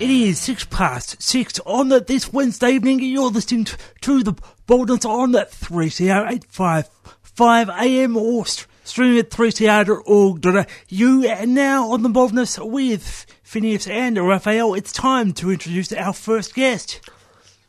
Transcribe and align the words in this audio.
It 0.00 0.10
is 0.10 0.38
six 0.38 0.64
past 0.64 1.20
six 1.20 1.58
on 1.66 1.88
the, 1.88 1.98
this 1.98 2.32
Wednesday 2.32 2.70
evening. 2.70 3.00
You're 3.00 3.30
listening 3.30 3.64
to, 3.64 3.76
to 4.02 4.22
the 4.22 4.34
Boldness 4.68 5.04
on 5.04 5.34
at 5.34 5.50
3CR855 5.50 7.80
AM 7.80 8.16
or 8.16 8.46
st- 8.46 8.68
streaming 8.84 9.18
at 9.18 9.30
3CR.org.au. 9.30 11.28
And 11.28 11.52
now 11.52 11.90
on 11.90 12.02
the 12.02 12.08
Boldness 12.10 12.60
with 12.60 13.26
Phineas 13.42 13.88
and 13.88 14.16
Raphael, 14.16 14.74
it's 14.74 14.92
time 14.92 15.32
to 15.32 15.50
introduce 15.50 15.92
our 15.92 16.12
first 16.12 16.54
guest. 16.54 17.00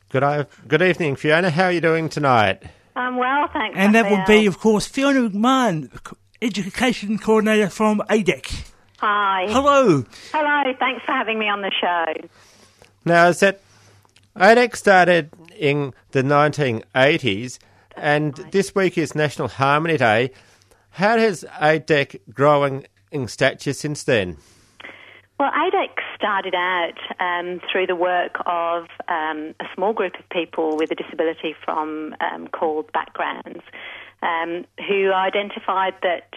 Good, 0.09 0.45
good 0.67 0.83
evening, 0.83 1.15
Fiona. 1.15 1.49
How 1.49 1.63
are 1.65 1.71
you 1.71 1.81
doing 1.81 2.09
tonight? 2.09 2.61
I'm 2.95 3.17
well, 3.17 3.47
thanks. 3.51 3.75
And 3.75 3.95
that 3.95 4.11
would 4.11 4.27
be, 4.27 4.45
of 4.45 4.59
course, 4.59 4.85
Fiona 4.85 5.31
McMahon, 5.31 5.89
Education 6.43 7.17
Coordinator 7.17 7.69
from 7.69 8.03
ADEC. 8.07 8.69
Hi. 9.01 9.45
Hello. 9.49 10.03
Hello, 10.33 10.73
thanks 10.77 11.05
for 11.05 11.13
having 11.13 11.39
me 11.39 11.47
on 11.47 11.61
the 11.61 11.71
show. 11.71 12.27
Now, 13.05 13.29
is 13.29 13.39
that 13.39 13.61
ADEC 14.35 14.75
started 14.75 15.31
in 15.57 15.93
the 16.11 16.21
1980s, 16.21 17.59
and 17.95 18.35
this 18.51 18.75
week 18.75 18.97
is 18.97 19.15
National 19.15 19.47
Harmony 19.47 19.95
Day. 19.95 20.31
How 20.91 21.17
has 21.17 21.45
ADEC 21.61 22.19
grown 22.33 22.83
in 23.09 23.29
stature 23.29 23.71
since 23.71 24.03
then? 24.03 24.35
Well, 25.39 25.51
ADEC 25.51 25.91
started 26.17 26.53
out 26.53 26.99
um, 27.21 27.61
through 27.71 27.87
the 27.87 27.95
work 27.95 28.35
of 28.45 28.87
um, 29.07 29.55
a 29.61 29.65
small 29.75 29.93
group 29.93 30.15
of 30.19 30.27
people 30.29 30.75
with 30.75 30.91
a 30.91 30.95
disability 30.95 31.55
from 31.63 32.15
um, 32.19 32.49
CALD 32.49 32.91
backgrounds 32.91 33.61
um, 34.21 34.65
who 34.87 35.13
identified 35.13 35.93
that 36.01 36.28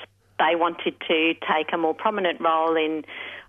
they 0.42 0.56
wanted 0.56 0.95
to 1.09 1.34
take 1.34 1.73
a 1.73 1.78
more 1.78 1.95
prominent 1.95 2.41
role 2.41 2.77
in 2.77 3.05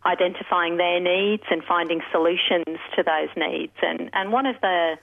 identifying 0.06 0.78
their 0.78 1.00
needs 1.00 1.44
and 1.50 1.64
finding 1.64 2.02
solutions 2.12 2.78
to 2.96 3.04
those 3.04 3.30
needs. 3.36 3.74
And, 3.82 4.10
and 4.14 4.32
one 4.32 4.46
of 4.46 4.56
the 4.62 4.96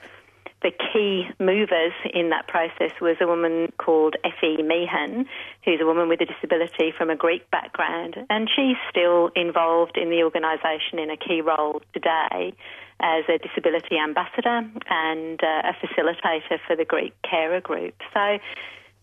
the 0.63 0.71
key 0.93 1.25
movers 1.39 1.93
in 2.13 2.29
that 2.31 2.47
process 2.47 2.93
was 3.01 3.17
a 3.21 3.27
woman 3.27 3.73
called 3.79 4.17
Effie 4.23 4.63
Meehan, 4.63 5.25
who's 5.65 5.81
a 5.81 5.87
woman 5.87 6.07
with 6.07 6.21
a 6.21 6.27
disability 6.27 6.93
from 6.97 7.09
a 7.09 7.17
Greek 7.17 7.51
background, 7.51 8.17
and 8.29 8.47
she's 8.55 8.77
still 8.91 9.31
involved 9.35 9.97
in 9.97 10.11
the 10.11 10.23
organisation 10.23 10.99
in 10.99 11.09
a 11.09 11.17
key 11.17 11.41
role 11.41 11.81
today 11.95 12.53
as 13.01 13.25
a 13.31 13.39
disability 13.39 13.97
ambassador 13.97 14.69
and 14.91 15.41
uh, 15.43 15.63
a 15.65 15.73
facilitator 15.81 16.59
for 16.67 16.77
the 16.77 16.85
Greek 16.85 17.15
carer 17.23 17.63
group. 17.63 17.95
So 18.13 18.39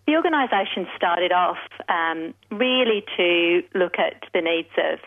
the 0.07 0.15
organisation 0.15 0.87
started 0.95 1.33
off 1.33 1.57
um, 1.89 2.33
really 2.49 3.03
to 3.17 3.61
look 3.75 3.99
at 3.99 4.23
the 4.33 4.41
needs 4.41 4.71
of 4.77 4.99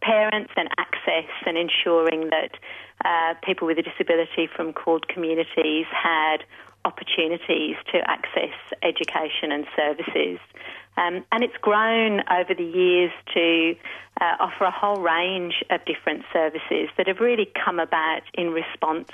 parents 0.00 0.52
and 0.56 0.68
access 0.78 1.28
and 1.44 1.58
ensuring 1.58 2.30
that 2.30 2.52
uh, 3.04 3.34
people 3.42 3.66
with 3.66 3.78
a 3.78 3.82
disability 3.82 4.48
from 4.54 4.72
CALD 4.72 5.08
communities 5.08 5.86
had 5.90 6.44
opportunities 6.84 7.76
to 7.90 7.98
access 8.06 8.54
education 8.82 9.50
and 9.50 9.66
services. 9.74 10.38
Um, 10.96 11.24
and 11.32 11.42
it's 11.42 11.56
grown 11.60 12.22
over 12.30 12.54
the 12.54 12.64
years 12.64 13.10
to 13.34 13.74
uh, 14.20 14.36
offer 14.38 14.64
a 14.64 14.70
whole 14.70 15.00
range 15.00 15.64
of 15.70 15.84
different 15.84 16.24
services 16.32 16.88
that 16.96 17.08
have 17.08 17.18
really 17.18 17.50
come 17.64 17.80
about 17.80 18.22
in 18.34 18.52
response 18.52 19.08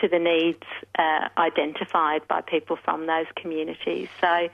to 0.00 0.08
the 0.08 0.18
needs 0.18 0.62
uh, 0.98 1.28
identified 1.36 2.26
by 2.28 2.42
people 2.42 2.76
from 2.76 3.06
those 3.06 3.26
communities. 3.34 4.08
So, 4.20 4.48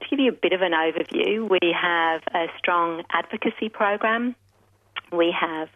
to 0.00 0.08
give 0.10 0.20
you 0.20 0.30
a 0.30 0.34
bit 0.34 0.52
of 0.52 0.60
an 0.60 0.72
overview, 0.72 1.48
we 1.48 1.72
have 1.72 2.22
a 2.34 2.46
strong 2.58 3.04
advocacy 3.10 3.68
program, 3.68 4.34
we 5.12 5.32
have 5.32 5.68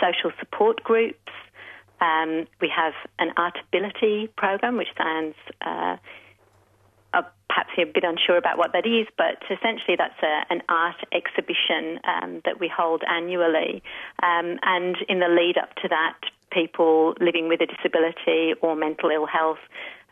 social 0.00 0.32
support 0.38 0.82
groups, 0.82 1.18
um, 2.00 2.46
we 2.60 2.70
have 2.74 2.94
an 3.18 3.32
artability 3.36 4.28
program, 4.36 4.76
which 4.76 4.88
stands 4.94 5.36
uh, 5.62 5.96
perhaps 7.48 7.70
you're 7.76 7.88
a 7.88 7.92
bit 7.92 8.04
unsure 8.04 8.36
about 8.36 8.58
what 8.58 8.72
that 8.72 8.86
is, 8.86 9.06
but 9.16 9.42
essentially 9.50 9.96
that's 9.96 10.20
a, 10.22 10.52
an 10.52 10.62
art 10.68 10.96
exhibition 11.12 11.98
um, 12.04 12.42
that 12.44 12.60
we 12.60 12.68
hold 12.68 13.02
annually. 13.08 13.82
Um, 14.22 14.58
and 14.62 14.96
in 15.08 15.20
the 15.20 15.28
lead 15.28 15.56
up 15.56 15.74
to 15.76 15.88
that, 15.88 16.18
people 16.50 17.14
living 17.20 17.48
with 17.48 17.60
a 17.60 17.66
disability 17.66 18.54
or 18.60 18.76
mental 18.76 19.10
ill 19.10 19.26
health 19.26 19.58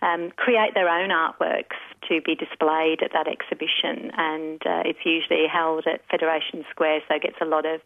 um, 0.03 0.31
create 0.37 0.75
their 0.75 0.89
own 0.89 1.11
artworks 1.11 1.77
to 2.09 2.21
be 2.21 2.35
displayed 2.35 3.03
at 3.03 3.13
that 3.13 3.27
exhibition. 3.29 4.11
And 4.17 4.61
uh, 4.67 4.83
it's 4.85 5.05
usually 5.05 5.47
held 5.47 5.87
at 5.87 6.03
Federation 6.11 6.65
Square, 6.71 7.01
so 7.09 7.17
it 7.17 7.23
gets 7.23 7.37
a 7.41 7.47
lot 7.47 7.65
of 7.65 7.81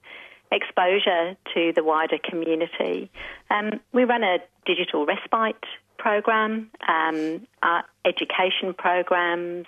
exposure 0.53 1.37
to 1.55 1.73
the 1.75 1.85
wider 1.85 2.19
community. 2.19 3.11
Um, 3.51 3.81
we 3.93 4.05
run 4.05 4.25
a 4.25 4.39
digital 4.67 5.07
respite 5.07 5.65
program, 6.01 6.71
um, 6.89 7.47
uh, 7.63 7.83
education 8.05 8.75
programs, 8.77 9.67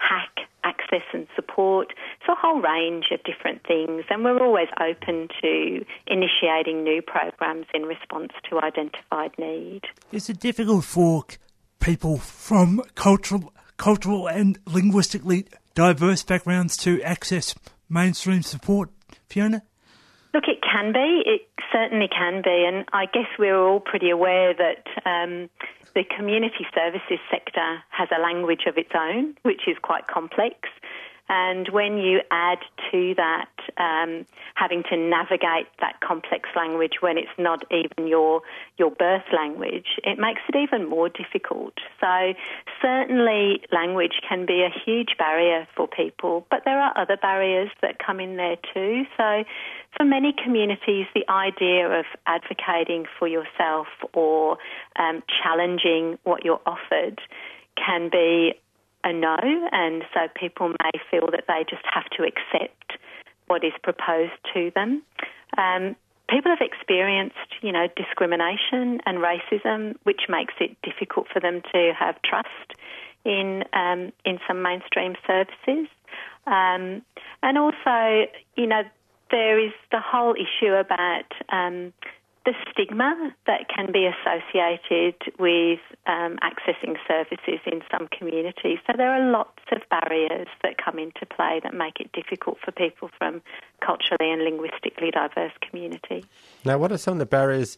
HACC 0.00 0.48
access 0.64 1.02
and 1.12 1.26
support. 1.34 1.92
So 2.26 2.32
a 2.32 2.36
whole 2.36 2.60
range 2.60 3.06
of 3.12 3.22
different 3.24 3.62
things, 3.66 4.04
and 4.10 4.24
we're 4.24 4.42
always 4.42 4.68
open 4.80 5.28
to 5.40 5.84
initiating 6.06 6.84
new 6.84 7.02
programs 7.02 7.66
in 7.74 7.82
response 7.82 8.32
to 8.50 8.58
identified 8.58 9.32
need. 9.38 9.82
Is 10.12 10.28
it 10.28 10.40
difficult 10.40 10.84
for 10.84 11.24
people 11.80 12.18
from 12.18 12.82
cultural, 12.94 13.52
cultural 13.76 14.28
and 14.28 14.58
linguistically 14.66 15.46
diverse 15.74 16.22
backgrounds 16.22 16.76
to 16.78 17.00
access 17.02 17.54
mainstream 17.88 18.42
support, 18.42 18.90
Fiona? 19.28 19.62
Look, 20.34 20.44
it 20.48 20.58
can 20.62 20.92
be. 20.92 21.22
It 21.24 21.47
certainly 21.72 22.08
can 22.08 22.42
be. 22.42 22.64
And 22.66 22.84
I 22.92 23.06
guess 23.06 23.28
we're 23.38 23.58
all 23.58 23.80
pretty 23.80 24.10
aware 24.10 24.54
that 24.54 24.86
um, 25.04 25.48
the 25.94 26.04
community 26.04 26.66
services 26.74 27.18
sector 27.30 27.82
has 27.90 28.08
a 28.16 28.20
language 28.20 28.64
of 28.66 28.78
its 28.78 28.90
own, 28.94 29.36
which 29.42 29.62
is 29.66 29.76
quite 29.82 30.06
complex. 30.06 30.68
And 31.28 31.68
when 31.68 31.98
you 31.98 32.20
add 32.30 32.58
to 32.90 33.14
that 33.16 33.50
um, 33.76 34.24
having 34.54 34.82
to 34.84 34.96
navigate 34.96 35.66
that 35.80 36.00
complex 36.00 36.48
language 36.56 36.96
when 37.00 37.18
it's 37.18 37.28
not 37.38 37.64
even 37.70 38.06
your 38.06 38.40
your 38.78 38.90
birth 38.90 39.24
language, 39.32 40.00
it 40.04 40.18
makes 40.18 40.40
it 40.48 40.56
even 40.56 40.88
more 40.88 41.10
difficult. 41.10 41.74
So 42.00 42.32
certainly 42.80 43.60
language 43.72 44.20
can 44.26 44.46
be 44.46 44.62
a 44.62 44.70
huge 44.70 45.16
barrier 45.18 45.68
for 45.76 45.86
people, 45.86 46.46
but 46.50 46.62
there 46.64 46.80
are 46.80 46.96
other 46.96 47.18
barriers 47.18 47.70
that 47.82 47.98
come 47.98 48.20
in 48.20 48.36
there 48.36 48.56
too. 48.72 49.04
So 49.18 49.44
for 49.96 50.04
many 50.04 50.34
communities, 50.44 51.06
the 51.14 51.28
idea 51.28 51.88
of 52.00 52.04
advocating 52.26 53.06
for 53.18 53.26
yourself 53.26 53.86
or 54.12 54.58
um, 54.96 55.22
challenging 55.42 56.18
what 56.24 56.44
you're 56.44 56.60
offered 56.66 57.20
can 57.76 58.08
be 58.10 58.54
a 59.04 59.12
no, 59.12 59.36
and 59.72 60.04
so 60.12 60.20
people 60.34 60.68
may 60.68 60.90
feel 61.10 61.28
that 61.30 61.44
they 61.46 61.64
just 61.68 61.84
have 61.92 62.04
to 62.16 62.24
accept 62.24 62.98
what 63.46 63.64
is 63.64 63.72
proposed 63.82 64.32
to 64.52 64.70
them. 64.74 65.02
Um, 65.56 65.96
people 66.28 66.50
have 66.50 66.60
experienced, 66.60 67.36
you 67.62 67.72
know, 67.72 67.86
discrimination 67.96 69.00
and 69.06 69.18
racism, 69.18 69.96
which 70.02 70.22
makes 70.28 70.54
it 70.60 70.76
difficult 70.82 71.26
for 71.32 71.40
them 71.40 71.62
to 71.72 71.92
have 71.98 72.16
trust 72.22 72.74
in 73.24 73.64
um, 73.72 74.12
in 74.24 74.38
some 74.46 74.62
mainstream 74.62 75.14
services, 75.26 75.88
um, 76.46 77.02
and 77.42 77.58
also, 77.58 78.26
you 78.56 78.66
know, 78.66 78.82
there 79.30 79.58
is 79.58 79.72
the 79.90 80.00
whole 80.00 80.34
issue 80.34 80.72
about 80.72 81.30
um, 81.50 81.92
the 82.48 82.54
stigma 82.70 83.34
that 83.46 83.68
can 83.68 83.92
be 83.92 84.06
associated 84.08 85.16
with 85.38 85.80
um, 86.06 86.38
accessing 86.42 86.96
services 87.06 87.60
in 87.66 87.82
some 87.90 88.08
communities. 88.08 88.78
So 88.86 88.94
there 88.96 89.10
are 89.12 89.30
lots 89.30 89.60
of 89.70 89.82
barriers 89.90 90.48
that 90.62 90.76
come 90.82 90.98
into 90.98 91.26
play 91.26 91.60
that 91.62 91.74
make 91.74 92.00
it 92.00 92.10
difficult 92.12 92.56
for 92.64 92.72
people 92.72 93.10
from 93.18 93.42
culturally 93.84 94.32
and 94.32 94.44
linguistically 94.44 95.10
diverse 95.10 95.52
communities. 95.60 96.24
Now, 96.64 96.78
what 96.78 96.90
are 96.90 96.96
some 96.96 97.14
of 97.14 97.18
the 97.18 97.26
barriers 97.26 97.76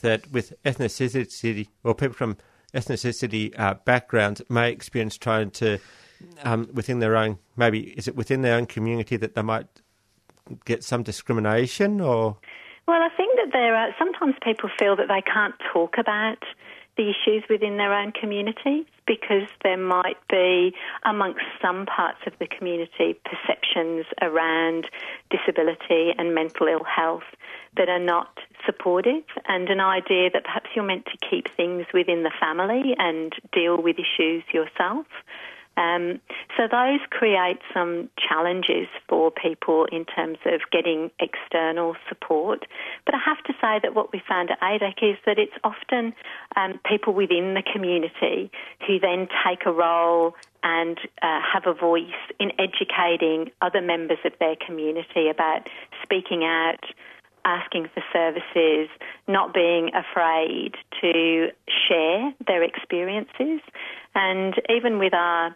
that 0.00 0.30
with 0.32 0.54
ethnicity 0.64 1.68
or 1.84 1.94
people 1.94 2.14
from 2.14 2.38
ethnicity 2.72 3.58
uh, 3.58 3.74
backgrounds 3.84 4.40
may 4.48 4.70
experience 4.70 5.18
trying 5.18 5.50
to, 5.50 5.78
um, 6.44 6.68
within 6.72 7.00
their 7.00 7.16
own, 7.16 7.38
maybe 7.56 7.90
is 7.90 8.08
it 8.08 8.16
within 8.16 8.40
their 8.40 8.56
own 8.56 8.64
community 8.66 9.16
that 9.18 9.34
they 9.34 9.42
might 9.42 9.66
get 10.64 10.84
some 10.84 11.02
discrimination 11.02 12.00
or? 12.00 12.36
Well, 12.86 13.02
I 13.02 13.08
think 13.16 13.36
that 13.36 13.52
there 13.52 13.74
are 13.74 13.94
sometimes 13.98 14.34
people 14.42 14.70
feel 14.78 14.96
that 14.96 15.08
they 15.08 15.22
can't 15.22 15.54
talk 15.72 15.98
about 15.98 16.38
the 16.96 17.10
issues 17.10 17.44
within 17.50 17.76
their 17.76 17.92
own 17.92 18.12
communities 18.12 18.86
because 19.06 19.48
there 19.62 19.76
might 19.76 20.16
be, 20.28 20.74
amongst 21.04 21.44
some 21.60 21.86
parts 21.86 22.18
of 22.26 22.32
the 22.38 22.46
community, 22.46 23.14
perceptions 23.24 24.06
around 24.22 24.88
disability 25.30 26.12
and 26.16 26.34
mental 26.34 26.66
ill 26.66 26.84
health 26.84 27.24
that 27.76 27.88
are 27.88 28.00
not 28.00 28.38
supportive, 28.64 29.24
and 29.46 29.68
an 29.68 29.80
idea 29.80 30.30
that 30.32 30.44
perhaps 30.44 30.70
you're 30.74 30.84
meant 30.84 31.06
to 31.06 31.18
keep 31.30 31.48
things 31.56 31.86
within 31.92 32.22
the 32.22 32.32
family 32.40 32.94
and 32.98 33.34
deal 33.52 33.80
with 33.80 33.96
issues 33.98 34.42
yourself. 34.52 35.06
Um, 35.76 36.20
so 36.56 36.66
those 36.70 37.00
create 37.10 37.58
some 37.74 38.08
challenges 38.16 38.88
for 39.08 39.30
people 39.30 39.86
in 39.92 40.04
terms 40.06 40.38
of 40.46 40.60
getting 40.72 41.10
external 41.20 41.96
support. 42.08 42.64
But 43.04 43.14
I 43.14 43.18
have 43.24 43.42
to 43.44 43.52
say 43.60 43.80
that 43.82 43.94
what 43.94 44.12
we 44.12 44.22
found 44.26 44.50
at 44.50 44.60
ADEC 44.60 45.12
is 45.12 45.18
that 45.26 45.38
it's 45.38 45.52
often 45.62 46.14
um, 46.56 46.80
people 46.86 47.12
within 47.12 47.54
the 47.54 47.62
community 47.62 48.50
who 48.86 48.98
then 48.98 49.28
take 49.46 49.66
a 49.66 49.72
role 49.72 50.34
and 50.62 50.98
uh, 51.22 51.40
have 51.52 51.66
a 51.66 51.74
voice 51.74 52.02
in 52.40 52.52
educating 52.58 53.50
other 53.60 53.82
members 53.82 54.18
of 54.24 54.32
their 54.40 54.56
community 54.56 55.28
about 55.28 55.68
speaking 56.02 56.42
out, 56.42 56.84
asking 57.44 57.88
for 57.94 58.02
services, 58.12 58.88
not 59.28 59.54
being 59.54 59.90
afraid 59.94 60.74
to 61.00 61.48
share 61.88 62.32
their 62.46 62.62
experiences. 62.62 63.60
And 64.14 64.54
even 64.68 64.98
with 64.98 65.14
our 65.14 65.54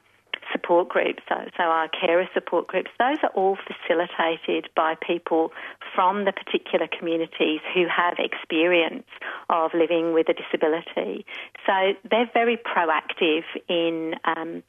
support 0.52 0.88
groups, 0.88 1.22
so, 1.28 1.36
so 1.56 1.64
our 1.64 1.88
carer 1.88 2.28
support 2.34 2.66
groups, 2.66 2.90
those 2.98 3.18
are 3.22 3.30
all 3.30 3.56
facilitated 3.56 4.68
by 4.74 4.94
people 5.06 5.52
from 5.94 6.24
the 6.24 6.32
particular 6.32 6.88
communities 6.98 7.60
who 7.74 7.86
have 7.88 8.14
experience 8.18 9.06
of 9.48 9.72
living 9.74 10.12
with 10.12 10.28
a 10.28 10.34
disability. 10.34 11.24
So 11.66 11.94
they're 12.10 12.30
very 12.32 12.56
proactive 12.56 13.44
in 13.68 14.14
um, 14.24 14.62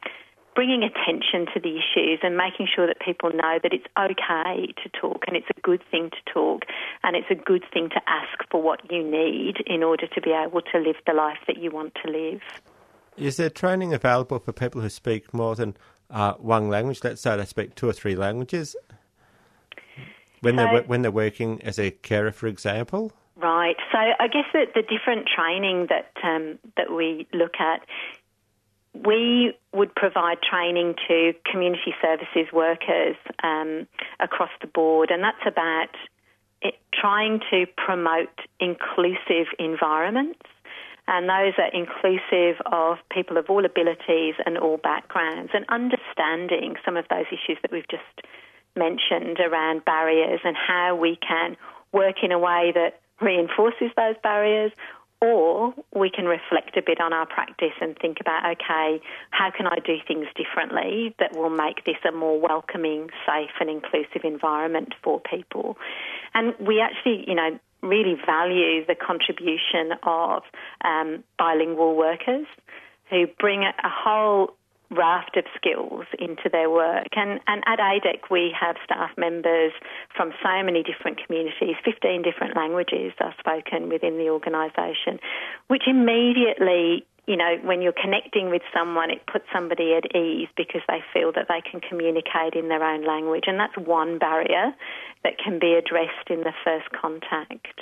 bringing 0.56 0.84
attention 0.84 1.46
to 1.54 1.60
the 1.60 1.78
issues 1.78 2.20
and 2.24 2.36
making 2.36 2.68
sure 2.74 2.88
that 2.88 3.00
people 3.00 3.30
know 3.32 3.60
that 3.64 3.74
it's 3.74 3.86
okay 3.98 4.74
to 4.84 4.90
talk 4.90 5.24
and 5.28 5.38
it's 5.38 5.48
a 5.56 5.62
good 5.62 5.82
thing 5.90 6.10
to 6.10 6.34
talk 6.34 6.64
and 7.04 7.16
it's 7.16 7.30
a 7.30 7.36
good 7.36 7.64
thing 7.74 7.90
to 7.90 8.02
ask 8.08 8.38
for 8.50 8.62
what 8.62 8.80
you 8.92 9.04
need 9.04 9.58
in 9.66 9.84
order 9.84 10.08
to 10.08 10.22
be 10.22 10.32
able 10.32 10.62
to 10.62 10.80
live 10.80 10.98
the 11.08 11.14
life 11.14 11.40
that 11.48 11.58
you 11.58 11.72
want 11.72 11.94
to 12.04 12.12
live. 12.12 12.42
Is 13.18 13.38
there 13.38 13.50
training 13.50 13.94
available 13.94 14.40
for 14.40 14.54
people 14.54 14.82
who 14.82 14.90
speak 14.90 15.34
more 15.34 15.56
than 15.56 15.76
uh, 16.10 16.34
one 16.34 16.70
language? 16.70 17.02
Let's 17.04 17.22
say 17.22 17.36
they 17.36 17.46
speak 17.46 17.76
two 17.76 17.90
or 17.90 17.94
three 17.94 18.16
languages 18.16 18.76
when 20.42 20.58
so, 20.58 20.64
they're 20.64 20.84
when 20.84 21.02
they're 21.02 21.12
working 21.12 21.62
as 21.62 21.80
a 21.80 21.92
carer, 21.92 22.32
for 22.32 22.48
example. 22.48 23.12
Right. 23.36 23.78
So 23.92 23.98
I 23.98 24.28
guess 24.28 24.46
that 24.54 24.74
the 24.76 24.82
different 24.82 25.28
training 25.28 25.88
that 25.90 26.12
um, 26.24 26.60
that 26.78 26.92
we 26.92 27.28
look 27.34 27.56
at 27.60 27.82
we 28.94 29.54
would 29.74 29.96
provide 29.96 30.38
training 30.42 30.96
to 31.08 31.34
community 31.50 31.94
services 32.02 32.52
workers 32.52 33.16
um, 33.44 33.88
across 34.20 34.50
the 34.60 34.68
board, 34.68 35.12
and 35.12 35.24
that's 35.24 35.46
about 35.46 35.96
it, 36.62 36.76
trying 36.94 37.40
to 37.52 37.66
promote 37.78 38.38
inclusive 38.60 39.48
environments. 39.60 40.42
And 41.08 41.28
those 41.28 41.54
are 41.58 41.72
inclusive 41.74 42.62
of 42.66 42.98
people 43.12 43.38
of 43.38 43.50
all 43.50 43.66
abilities 43.66 44.36
and 44.46 44.58
all 44.58 44.78
backgrounds, 44.78 45.52
and 45.54 45.66
understanding 45.70 46.76
some 46.86 46.96
of 46.96 47.06
those 47.10 47.26
issues 47.28 47.58
that 47.62 47.72
we've 47.72 47.88
just 47.90 48.28
mentioned 48.76 49.40
around 49.40 49.84
barriers 49.84 50.40
and 50.44 50.56
how 50.56 50.96
we 50.96 51.18
can 51.18 51.58
work 51.92 52.18
in 52.24 52.32
a 52.32 52.40
way 52.40 52.72
that 52.74 53.02
reinforces 53.20 53.92
those 53.98 54.16
barriers 54.24 54.72
or 55.22 55.74
we 55.94 56.10
can 56.10 56.26
reflect 56.26 56.76
a 56.78 56.82
bit 56.82 57.00
on 57.00 57.14
our 57.14 57.28
practice 57.28 57.78
and 57.80 57.96
think 58.00 58.18
about, 58.20 58.44
okay, 58.44 59.00
how 59.30 59.52
can 59.56 59.68
I 59.68 59.78
do 59.86 59.98
things 60.08 60.26
differently 60.36 61.16
that 61.20 61.36
will 61.36 61.52
make 61.52 61.86
this 61.86 61.98
a 62.08 62.12
more 62.12 62.40
welcoming, 62.40 63.10
safe, 63.28 63.52
and 63.60 63.70
inclusive 63.70 64.24
environment 64.24 64.96
for 65.04 65.22
people? 65.22 65.78
And 66.34 66.56
we 66.60 66.82
actually, 66.82 67.24
you 67.28 67.36
know, 67.36 67.60
really 67.82 68.16
value 68.26 68.86
the 68.86 68.96
contribution 68.96 69.98
of 70.04 70.44
um, 70.84 71.24
bilingual 71.38 71.96
workers 71.96 72.46
who 73.10 73.28
bring 73.40 73.64
a, 73.64 73.74
whole 73.84 74.54
raft 74.90 75.38
of 75.38 75.46
skills 75.56 76.06
into 76.20 76.50
their 76.52 76.70
work. 76.70 77.08
And, 77.16 77.40
and 77.48 77.64
at 77.66 77.80
ADEC, 77.80 78.30
we 78.30 78.54
have 78.60 78.76
staff 78.84 79.12
members 79.18 79.72
from 80.16 80.32
so 80.44 80.64
many 80.64 80.84
different 80.84 81.20
communities, 81.26 81.76
15 81.84 82.22
different 82.22 82.56
languages 82.56 83.14
are 83.20 83.34
spoken 83.40 83.90
within 83.90 84.18
the 84.18 84.30
organisation, 84.30 85.20
which 85.68 85.84
immediately 85.88 87.06
you 87.32 87.38
know, 87.38 87.56
when 87.64 87.82
you're 87.82 87.94
connecting 87.94 88.50
with 88.50 88.62
someone, 88.78 89.10
it 89.10 89.26
puts 89.26 89.46
somebody 89.54 89.94
at 89.94 90.14
ease 90.14 90.50
because 90.58 90.82
they 90.90 91.02
feel 91.14 91.32
that 91.32 91.46
they 91.48 91.62
can 91.62 91.80
communicate 91.80 92.56
in 92.56 92.68
their 92.68 92.84
own 92.84 93.06
language. 93.06 93.46
And 93.48 93.58
that's 93.58 93.78
one 93.78 94.20
barrier 94.20 94.74
that 95.24 95.38
can 95.38 95.58
be 95.58 95.74
addressed 95.76 96.30
in 96.30 96.42
the 96.42 96.52
first 96.66 96.90
contact. 96.92 97.80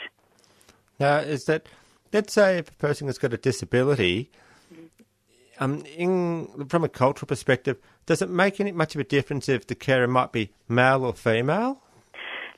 Now, 1.00 1.18
is 1.18 1.46
that, 1.46 1.66
let's 2.14 2.32
say 2.32 2.60
if 2.60 2.70
a 2.70 2.74
person 2.74 3.08
has 3.08 3.18
got 3.18 3.34
a 3.34 3.38
disability, 3.38 4.30
um, 5.60 5.84
in, 5.98 6.68
from 6.70 6.84
a 6.84 6.90
cultural 6.90 7.26
perspective, 7.26 7.78
does 8.06 8.22
it 8.22 8.30
make 8.30 8.60
any 8.60 8.72
much 8.72 8.94
of 8.94 9.02
a 9.02 9.04
difference 9.04 9.50
if 9.50 9.66
the 9.66 9.74
carer 9.74 10.08
might 10.08 10.32
be 10.32 10.52
male 10.68 11.04
or 11.04 11.14
female? 11.14 11.82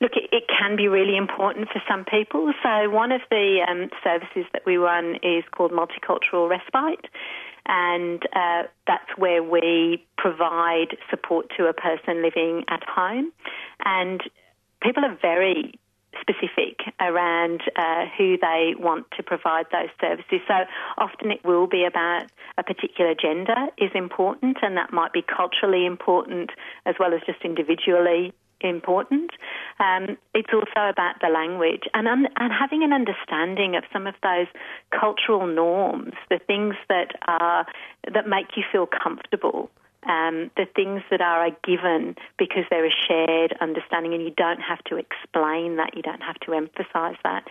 Look, 0.02 0.16
it, 0.16 0.28
it 0.32 0.44
can 0.48 0.74
be 0.74 0.88
really 0.88 1.16
important 1.16 1.68
for 1.68 1.80
some 1.88 2.04
people. 2.04 2.52
So 2.60 2.90
one 2.90 3.12
of 3.12 3.20
the 3.30 3.64
um, 3.68 3.88
services 4.02 4.50
that 4.52 4.62
we 4.66 4.76
run 4.76 5.14
is 5.22 5.44
called 5.52 5.70
Multicultural 5.70 6.50
Respite, 6.50 7.06
and 7.66 8.20
uh, 8.34 8.64
that's 8.88 9.16
where 9.16 9.44
we 9.44 10.04
provide 10.18 10.96
support 11.08 11.52
to 11.56 11.66
a 11.66 11.72
person 11.72 12.20
living 12.20 12.64
at 12.66 12.82
home. 12.82 13.30
And 13.84 14.20
people 14.82 15.04
are 15.04 15.16
very 15.22 15.78
specific 16.20 16.80
around 17.00 17.62
uh, 17.76 18.06
who 18.18 18.36
they 18.38 18.74
want 18.76 19.06
to 19.16 19.22
provide 19.22 19.66
those 19.70 19.88
services. 20.00 20.40
So 20.48 20.64
often 20.98 21.30
it 21.30 21.44
will 21.44 21.68
be 21.68 21.84
about 21.84 22.24
a 22.58 22.64
particular 22.64 23.14
gender 23.14 23.68
is 23.78 23.92
important, 23.94 24.58
and 24.62 24.76
that 24.76 24.92
might 24.92 25.12
be 25.12 25.22
culturally 25.22 25.86
important 25.86 26.50
as 26.86 26.96
well 26.98 27.14
as 27.14 27.20
just 27.24 27.42
individually 27.44 28.32
important. 28.68 29.30
Um, 29.78 30.16
it's 30.34 30.52
also 30.52 30.88
about 30.88 31.16
the 31.20 31.28
language 31.28 31.84
and, 31.94 32.06
un- 32.08 32.28
and 32.36 32.52
having 32.52 32.82
an 32.82 32.92
understanding 32.92 33.76
of 33.76 33.84
some 33.92 34.06
of 34.06 34.14
those 34.22 34.46
cultural 34.98 35.46
norms, 35.46 36.14
the 36.30 36.38
things 36.46 36.74
that 36.88 37.12
are 37.26 37.66
that 38.12 38.26
make 38.26 38.56
you 38.56 38.64
feel 38.70 38.86
comfortable 38.86 39.70
um, 40.08 40.50
the 40.56 40.66
things 40.74 41.02
that 41.10 41.20
are 41.20 41.46
a 41.46 41.50
given 41.64 42.16
because 42.38 42.64
they're 42.70 42.86
a 42.86 42.96
shared 43.08 43.54
understanding 43.60 44.14
and 44.14 44.22
you 44.22 44.32
don't 44.36 44.60
have 44.60 44.82
to 44.84 44.96
explain 44.96 45.76
that, 45.76 45.94
you 45.94 46.02
don't 46.02 46.22
have 46.22 46.38
to 46.40 46.52
emphasise 46.52 47.18
that. 47.24 47.44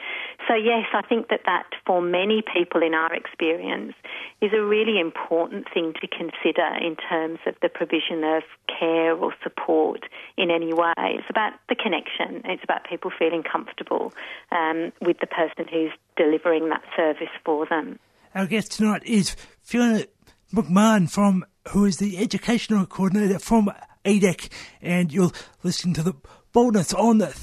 So, 0.48 0.56
yes, 0.56 0.86
I 0.94 1.02
think 1.02 1.30
that 1.30 1.42
that 1.46 1.66
for 1.86 2.02
many 2.02 2.42
people 2.42 2.82
in 2.84 2.94
our 2.94 3.14
experience 3.14 3.94
is 4.42 4.52
a 4.54 4.62
really 4.62 5.00
important 5.00 5.68
thing 5.74 5.94
to 6.02 6.08
consider 6.08 6.68
in 6.82 6.96
terms 6.96 7.40
of 7.46 7.56
the 7.62 7.70
provision 7.70 8.24
of 8.24 8.44
care 8.68 9.16
or 9.16 9.34
support 9.44 10.06
in 10.38 10.52
any 10.52 10.74
way. 10.74 10.94
It's 10.98 11.30
about 11.30 11.54
the 11.70 11.76
connection, 11.76 12.42
it's 12.46 12.64
about 12.64 12.88
people 12.90 13.12
feeling 13.18 13.44
comfortable 13.44 14.14
um, 14.52 14.92
with 15.02 15.18
the 15.20 15.28
person 15.28 15.66
who's 15.72 15.92
delivering 16.18 16.70
that 16.70 16.84
service 16.96 17.34
for 17.46 17.66
them. 17.66 18.00
Our 18.36 18.46
guest 18.46 18.72
tonight 18.72 19.04
is 19.06 19.36
Fiona 19.62 20.06
McMahon 20.54 21.10
from 21.10 21.46
who 21.70 21.86
is 21.86 21.98
the 21.98 22.18
educational 22.18 22.86
coordinator 22.86 23.40
from 23.40 23.72
ADEC, 24.06 24.50
and 24.82 25.12
you're 25.12 25.32
listening 25.64 25.94
to 25.96 26.04
the 26.04 26.16
boldness 26.52 26.94
on 26.94 27.20
the 27.20 27.34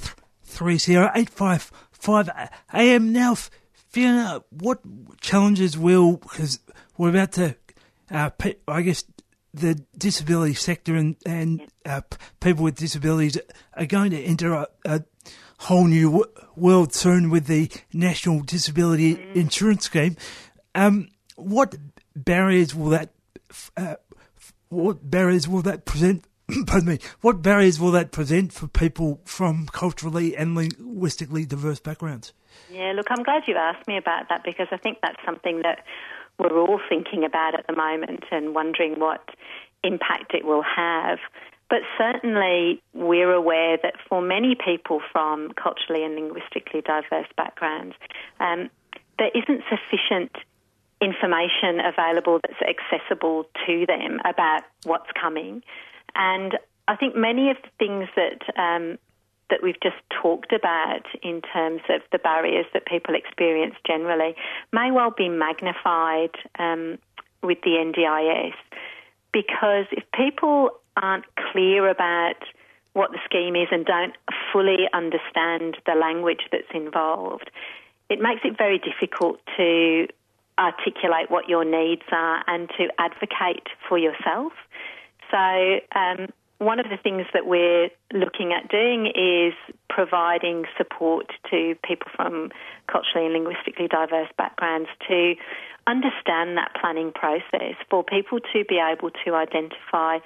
30855 0.45 2.31
AM. 2.75 3.13
Now, 3.13 3.37
Fiona, 3.73 4.43
what 4.51 4.81
challenges 5.21 5.79
will, 5.79 6.17
because 6.17 6.61
we're 6.97 7.11
about 7.11 7.33
to, 7.33 7.57
uh, 8.11 8.31
I 8.67 8.83
guess, 8.83 9.05
the 9.55 9.75
disability 9.97 10.55
sector 10.55 10.95
and, 10.95 11.17
and 11.25 11.63
uh, 11.87 12.03
people 12.41 12.65
with 12.65 12.77
disabilities 12.77 13.39
are 13.75 13.87
going 13.87 14.11
to 14.11 14.21
enter 14.21 14.53
a, 14.53 14.67
a 14.85 15.03
whole 15.61 15.87
new 15.87 16.11
w- 16.11 16.33
world 16.55 16.95
soon 16.95 17.31
with 17.31 17.47
the 17.47 17.71
National 17.93 18.41
Disability 18.41 19.17
mm. 19.17 19.35
Insurance 19.35 19.85
Scheme. 19.85 20.17
Um, 20.75 21.09
what 21.37 21.77
barriers 22.15 22.75
will 22.75 22.91
that 22.91 23.11
uh, 23.77 23.95
what 24.69 25.11
barriers 25.11 25.49
will 25.49 25.63
that 25.63 25.85
present? 25.85 26.25
pardon 26.67 26.89
me. 26.89 26.99
What 27.21 27.43
barriers 27.43 27.79
will 27.79 27.91
that 27.93 28.13
present 28.13 28.53
for 28.53 28.69
people 28.69 29.21
from 29.25 29.67
culturally 29.67 30.37
and 30.37 30.55
linguistically 30.55 31.45
diverse 31.45 31.81
backgrounds? 31.81 32.33
Yeah, 32.71 32.93
look, 32.95 33.07
I'm 33.11 33.23
glad 33.23 33.43
you've 33.47 33.57
asked 33.57 33.87
me 33.87 33.97
about 33.97 34.29
that 34.29 34.45
because 34.45 34.69
I 34.71 34.77
think 34.77 34.99
that's 35.03 35.19
something 35.25 35.63
that 35.63 35.85
we're 36.39 36.59
all 36.59 36.81
thinking 36.89 37.25
about 37.25 37.59
at 37.59 37.67
the 37.67 37.75
moment 37.75 38.25
and 38.31 38.55
wondering 38.55 38.99
what 38.99 39.29
impact 39.83 40.35
it 40.35 40.45
will 40.45 40.63
have. 40.63 41.19
But 41.71 41.81
certainly, 41.99 42.83
we're 42.95 43.33
aware 43.33 43.77
that 43.83 43.95
for 44.09 44.23
many 44.23 44.55
people 44.55 45.01
from 45.13 45.51
culturally 45.53 46.03
and 46.03 46.15
linguistically 46.15 46.81
diverse 46.81 47.29
backgrounds, 47.37 47.95
um, 48.41 48.71
there 49.19 49.31
isn't 49.35 49.63
sufficient 49.69 50.33
information 51.01 51.81
available 51.81 52.41
that's 52.43 52.61
accessible 52.63 53.45
to 53.67 53.87
them 53.87 54.21
about 54.25 54.63
what's 54.85 55.11
coming. 55.21 55.63
And 56.15 56.59
I 56.89 56.97
think 56.97 57.15
many 57.15 57.51
of 57.51 57.57
the 57.63 57.69
things 57.79 58.09
that 58.17 58.43
um, 58.61 58.99
that 59.51 59.63
we've 59.63 59.81
just 59.83 59.97
talked 60.23 60.53
about 60.53 61.07
in 61.23 61.41
terms 61.41 61.81
of 61.89 62.03
the 62.13 62.19
barriers 62.19 62.67
that 62.75 62.85
people 62.85 63.15
experience 63.15 63.75
generally 63.87 64.35
may 64.73 64.91
well 64.91 65.11
be 65.17 65.29
magnified 65.29 66.35
um, 66.59 66.99
with 67.43 67.59
the 67.63 67.71
NDIS 67.71 68.53
because 69.33 69.87
if 69.93 70.05
people 70.13 70.71
aren't 70.97 71.25
clear 71.53 71.89
about 71.89 72.43
what 72.93 73.13
the 73.13 73.19
scheme 73.25 73.55
is 73.55 73.69
and 73.71 73.87
don't 73.87 74.17
fully 74.53 74.89
understand 74.93 75.77
the 75.87 75.95
language 75.95 76.41
that's 76.51 76.71
involved, 76.75 77.51
it 78.09 78.21
makes 78.21 78.41
it 78.45 78.57
very 78.59 78.79
difficult 78.79 79.39
to 79.57 80.09
articulate 80.59 81.31
what 81.31 81.49
your 81.49 81.65
needs 81.65 82.03
are 82.11 82.43
and 82.47 82.69
to 82.77 82.89
advocate 82.99 83.69
for 83.89 83.99
yourself. 83.99 84.53
So, 85.31 85.81
um, 85.95 86.29
one 86.59 86.81
of 86.81 86.87
the 86.91 86.97
things 86.97 87.25
that 87.33 87.47
we're 87.47 87.89
looking 88.13 88.53
at 88.53 88.69
doing 88.69 89.07
is 89.15 89.55
providing 89.89 90.65
support 90.77 91.27
to 91.51 91.77
people 91.85 92.11
from 92.17 92.51
culturally 92.91 93.27
and 93.27 93.35
linguistically 93.35 93.87
diverse 93.87 94.29
backgrounds 94.37 94.89
to 95.07 95.35
understand 95.87 96.57
that 96.59 96.73
planning 96.81 97.13
process 97.13 97.75
for 97.89 98.03
people 98.03 98.41
to 98.53 98.65
be 98.69 98.79
able 98.79 99.11
to 99.25 99.35
identify 99.35 100.19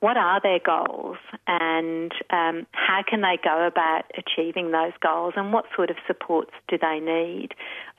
what 0.00 0.16
are 0.16 0.40
their 0.40 0.58
goals 0.58 1.18
and 1.46 2.12
um, 2.30 2.66
how 2.72 3.02
can 3.06 3.20
they 3.20 3.38
go 3.42 3.66
about 3.66 4.04
achieving 4.16 4.70
those 4.70 4.92
goals 5.00 5.34
and 5.36 5.52
what 5.52 5.66
sort 5.76 5.90
of 5.90 5.96
supports 6.06 6.52
do 6.68 6.78
they 6.78 7.00
need. 7.00 7.50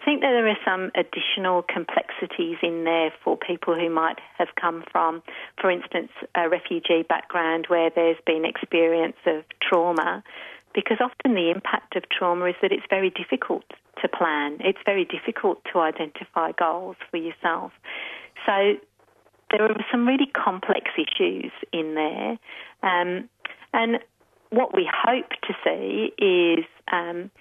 I 0.02 0.06
think 0.06 0.22
that 0.22 0.32
there 0.32 0.48
are 0.48 0.58
some 0.66 0.92
additional 0.96 1.62
complexities 1.62 2.58
in 2.64 2.84
there 2.86 3.14
for 3.24 3.38
people 3.38 3.76
who 3.76 3.90
might 3.90 4.20
have 4.40 4.50
come 4.60 4.84
from, 4.92 5.22
for 5.60 5.70
instance, 5.70 6.10
a 6.34 6.50
refugee 6.50 7.04
background 7.08 7.66
where 7.68 7.92
there's 7.92 8.18
been 8.26 8.46
experience 8.46 9.18
of 9.28 9.44
trauma 9.62 10.24
because 10.74 10.98
often 11.02 11.36
the 11.36 11.52
impact 11.52 11.96
of 11.96 12.04
trauma 12.10 12.46
is 12.46 12.56
that 12.62 12.72
it's 12.72 12.86
very 12.90 13.10
difficult 13.10 13.66
to 14.02 14.08
plan. 14.08 14.58
It's 14.62 14.80
very 14.86 15.06
difficult 15.06 15.60
to 15.72 15.80
identify 15.80 16.52
goals 16.54 16.96
for 17.12 17.18
yourself. 17.18 17.74
So 18.46 18.78
there 19.52 19.64
are 19.64 19.86
some 19.92 20.08
really 20.08 20.28
complex 20.28 20.92
issues 20.98 21.52
in 21.72 21.96
there. 21.96 22.32
Um, 22.84 23.30
and 23.74 24.00
what 24.50 24.76
we 24.76 24.90
hope 24.92 25.30
to 25.48 25.54
see 25.64 26.14
is 26.18 26.66
um, 26.92 27.32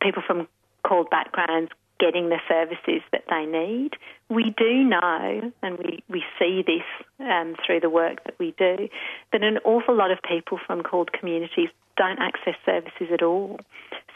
people 0.00 0.22
from 0.26 0.48
CALD 0.86 1.10
backgrounds 1.10 1.70
getting 1.98 2.28
the 2.28 2.38
services 2.48 3.02
that 3.12 3.24
they 3.30 3.46
need. 3.46 3.92
We 4.28 4.54
do 4.56 4.84
know, 4.84 5.52
and 5.62 5.78
we, 5.78 6.02
we 6.08 6.22
see 6.38 6.62
this 6.66 6.84
um, 7.20 7.56
through 7.64 7.80
the 7.80 7.90
work 7.90 8.22
that 8.24 8.38
we 8.38 8.54
do, 8.58 8.88
that 9.32 9.42
an 9.42 9.58
awful 9.64 9.96
lot 9.96 10.10
of 10.10 10.18
people 10.22 10.58
from 10.66 10.82
CALD 10.82 11.12
communities 11.12 11.68
don't 11.96 12.18
access 12.18 12.54
services 12.66 13.08
at 13.12 13.22
all. 13.22 13.58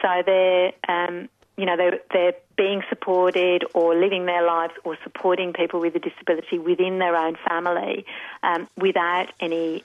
So 0.03 0.09
they're 0.25 0.73
um, 0.89 1.29
you 1.61 1.67
know, 1.67 1.77
they're, 1.77 2.01
they're 2.11 2.35
being 2.57 2.83
supported 2.89 3.65
or 3.75 3.95
living 3.95 4.25
their 4.25 4.43
lives 4.43 4.73
or 4.83 4.97
supporting 5.05 5.53
people 5.53 5.79
with 5.79 5.95
a 5.95 5.99
disability 5.99 6.59
within 6.59 6.99
their 6.99 7.15
own 7.15 7.37
family 7.47 8.07
um, 8.43 8.67
without 8.79 9.31
any 9.41 9.85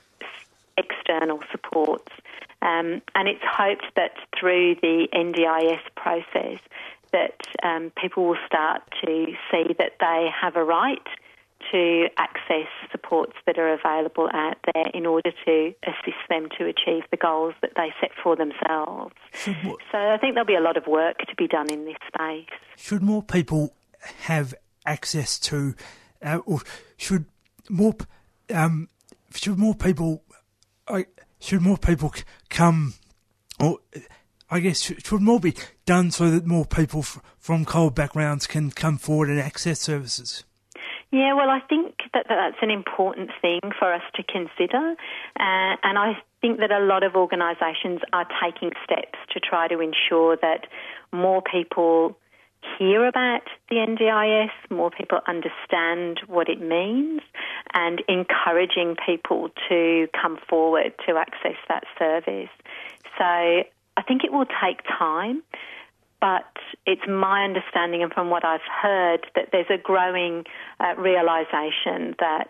external 0.77 1.41
supports. 1.51 2.13
Um, 2.61 3.01
and 3.13 3.27
it's 3.27 3.43
hoped 3.43 3.83
that 3.97 4.13
through 4.39 4.75
the 4.75 5.09
NDIS 5.13 5.81
process 5.95 6.59
that 7.11 7.41
um, 7.61 7.91
people 7.97 8.25
will 8.25 8.39
start 8.45 8.81
to 9.03 9.33
see 9.51 9.75
that 9.77 9.95
they 9.99 10.29
have 10.33 10.55
a 10.55 10.63
right 10.63 11.05
to 11.71 12.07
access 12.17 12.67
supports 12.91 13.33
that 13.45 13.57
are 13.57 13.73
available 13.73 14.29
out 14.33 14.57
there 14.73 14.87
in 14.93 15.05
order 15.05 15.31
to 15.45 15.73
assist 15.83 16.17
them 16.29 16.47
to 16.57 16.65
achieve 16.65 17.03
the 17.11 17.17
goals 17.17 17.53
that 17.61 17.71
they 17.75 17.93
set 17.99 18.11
for 18.21 18.35
themselves. 18.35 19.15
So 19.91 19.97
I 19.97 20.17
think 20.17 20.35
there'll 20.35 20.45
be 20.45 20.55
a 20.55 20.61
lot 20.61 20.77
of 20.77 20.85
work 20.87 21.17
to 21.19 21.35
be 21.35 21.47
done 21.47 21.71
in 21.71 21.85
this 21.85 21.97
space. 22.07 22.47
Should 22.77 23.01
more 23.01 23.23
people 23.23 23.73
have 24.23 24.53
access 24.85 25.39
to, 25.39 25.73
uh, 26.21 26.39
or 26.45 26.59
should 26.97 27.25
more, 27.69 27.95
um, 28.53 28.87
should 29.33 29.57
more 29.57 29.73
people, 29.75 30.23
should 31.39 31.61
more 31.61 31.77
people 31.77 32.13
come, 32.49 32.93
or 33.59 33.79
I 34.49 34.59
guess 34.59 34.81
should 34.81 35.21
more 35.21 35.39
be 35.39 35.55
done 35.85 36.11
so 36.11 36.29
that 36.29 36.45
more 36.45 36.65
people 36.65 36.99
f- 36.99 37.19
from 37.39 37.65
CALD 37.65 37.95
backgrounds 37.95 38.45
can 38.45 38.69
come 38.71 38.97
forward 38.97 39.29
and 39.29 39.39
access 39.39 39.79
services? 39.79 40.43
Yeah, 41.11 41.33
well, 41.33 41.49
I 41.49 41.59
think 41.61 41.95
that 42.13 42.25
that's 42.27 42.57
an 42.61 42.71
important 42.71 43.29
thing 43.41 43.61
for 43.79 43.93
us 43.93 44.01
to 44.15 44.23
consider. 44.23 44.95
Uh, 45.39 45.75
and 45.83 45.97
I 45.97 46.17
think 46.41 46.59
that 46.59 46.71
a 46.71 46.79
lot 46.79 47.03
of 47.03 47.15
organisations 47.15 48.01
are 48.11 48.27
taking 48.43 48.71
steps 48.83 49.17
to 49.33 49.39
try 49.39 49.67
to 49.67 49.79
ensure 49.79 50.37
that 50.41 50.67
more 51.13 51.41
people 51.41 52.17
hear 52.77 53.05
about 53.05 53.43
the 53.69 53.75
NDIS, 53.75 54.49
more 54.69 54.89
people 54.89 55.19
understand 55.27 56.21
what 56.27 56.49
it 56.49 56.59
means, 56.59 57.21
and 57.73 58.01
encouraging 58.07 58.95
people 59.05 59.49
to 59.69 60.07
come 60.19 60.37
forward 60.49 60.93
to 61.07 61.17
access 61.17 61.57
that 61.69 61.83
service. 61.97 62.49
So 63.17 63.23
I 63.23 64.01
think 64.07 64.23
it 64.23 64.33
will 64.33 64.47
take 64.61 64.81
time 64.97 65.43
but 66.25 66.57
it's 66.87 67.07
my 67.07 67.43
understanding 67.43 68.01
and 68.01 68.11
from 68.11 68.31
what 68.31 68.43
I've 68.43 68.67
heard 68.81 69.27
that 69.35 69.49
there's 69.51 69.69
a 69.69 69.77
growing 69.77 70.43
uh, 70.79 70.95
realization 70.97 72.15
that 72.17 72.49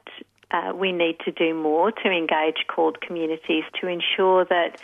uh, 0.50 0.72
we 0.74 0.94
need 0.94 1.17
to 1.25 1.32
do 1.34 1.53
more 1.53 1.91
to 1.91 2.10
engage 2.10 2.67
CALD 2.74 3.01
communities 3.01 3.65
to 3.82 3.88
ensure 3.88 4.46
that 4.46 4.79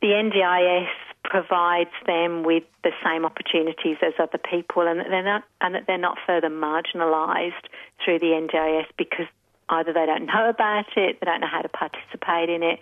the 0.00 0.06
NDIS 0.06 0.86
provides 1.24 1.90
them 2.06 2.44
with 2.44 2.62
the 2.84 2.92
same 3.04 3.24
opportunities 3.24 3.96
as 4.02 4.12
other 4.20 4.38
people 4.38 4.86
and 4.86 5.00
that 5.00 5.08
they're 5.10 5.24
not 5.24 5.42
and 5.60 5.74
that 5.74 5.88
they're 5.88 5.98
not 5.98 6.16
further 6.24 6.48
marginalised 6.48 7.66
through 8.04 8.20
the 8.20 8.26
NDIS 8.26 8.86
because 8.96 9.26
either 9.68 9.92
they 9.92 10.06
don't 10.06 10.26
know 10.26 10.48
about 10.48 10.96
it, 10.96 11.18
they 11.18 11.24
don't 11.24 11.40
know 11.40 11.50
how 11.50 11.62
to 11.62 11.68
participate 11.68 12.50
in 12.50 12.62
it, 12.62 12.78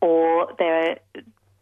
or 0.00 0.54
they're 0.58 1.00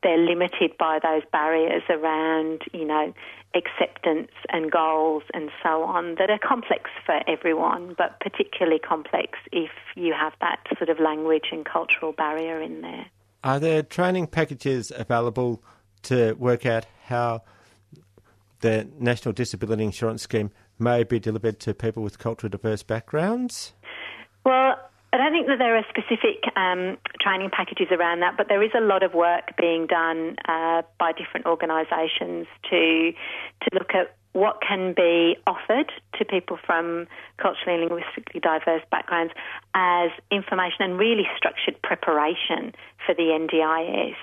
they're 0.02 0.18
limited 0.18 0.76
by 0.78 0.98
those 1.02 1.22
barriers 1.30 1.82
around, 1.88 2.62
you 2.72 2.84
know, 2.84 3.12
acceptance 3.54 4.30
and 4.48 4.70
goals 4.70 5.22
and 5.34 5.50
so 5.62 5.82
on 5.84 6.16
that 6.18 6.30
are 6.30 6.38
complex 6.38 6.90
for 7.04 7.20
everyone, 7.28 7.94
but 7.96 8.18
particularly 8.20 8.78
complex 8.78 9.38
if 9.52 9.70
you 9.94 10.14
have 10.18 10.32
that 10.40 10.58
sort 10.78 10.88
of 10.88 10.98
language 10.98 11.46
and 11.52 11.64
cultural 11.64 12.12
barrier 12.12 12.60
in 12.60 12.80
there. 12.80 13.06
Are 13.44 13.60
there 13.60 13.82
training 13.82 14.28
packages 14.28 14.92
available 14.94 15.62
to 16.04 16.32
work 16.34 16.64
out 16.64 16.86
how 17.06 17.42
the 18.60 18.88
National 18.98 19.32
Disability 19.32 19.84
Insurance 19.84 20.22
Scheme 20.22 20.50
may 20.78 21.02
be 21.04 21.18
delivered 21.18 21.60
to 21.60 21.74
people 21.74 22.02
with 22.02 22.18
culturally 22.18 22.50
diverse 22.50 22.82
backgrounds? 22.82 23.72
Well, 24.44 24.78
I 25.12 25.18
don't 25.18 25.32
think 25.32 25.46
that 25.48 25.58
there 25.58 25.76
are 25.76 25.84
specific 25.90 26.42
um, 26.56 26.96
training 27.20 27.50
packages 27.52 27.88
around 27.90 28.20
that, 28.20 28.38
but 28.38 28.48
there 28.48 28.62
is 28.62 28.70
a 28.74 28.80
lot 28.80 29.02
of 29.02 29.12
work 29.12 29.52
being 29.58 29.86
done 29.86 30.36
uh, 30.48 30.82
by 30.98 31.12
different 31.12 31.44
organisations 31.44 32.46
to 32.70 33.12
to 33.60 33.68
look 33.74 33.94
at 33.94 34.16
what 34.32 34.62
can 34.66 34.94
be 34.94 35.36
offered 35.46 35.92
to 36.18 36.24
people 36.24 36.58
from 36.64 37.06
culturally 37.36 37.82
and 37.82 37.90
linguistically 37.90 38.40
diverse 38.40 38.80
backgrounds 38.90 39.34
as 39.74 40.10
information 40.30 40.80
and 40.80 40.98
really 40.98 41.28
structured 41.36 41.80
preparation 41.82 42.72
for 43.04 43.14
the 43.14 43.36
NDIS. 43.36 44.16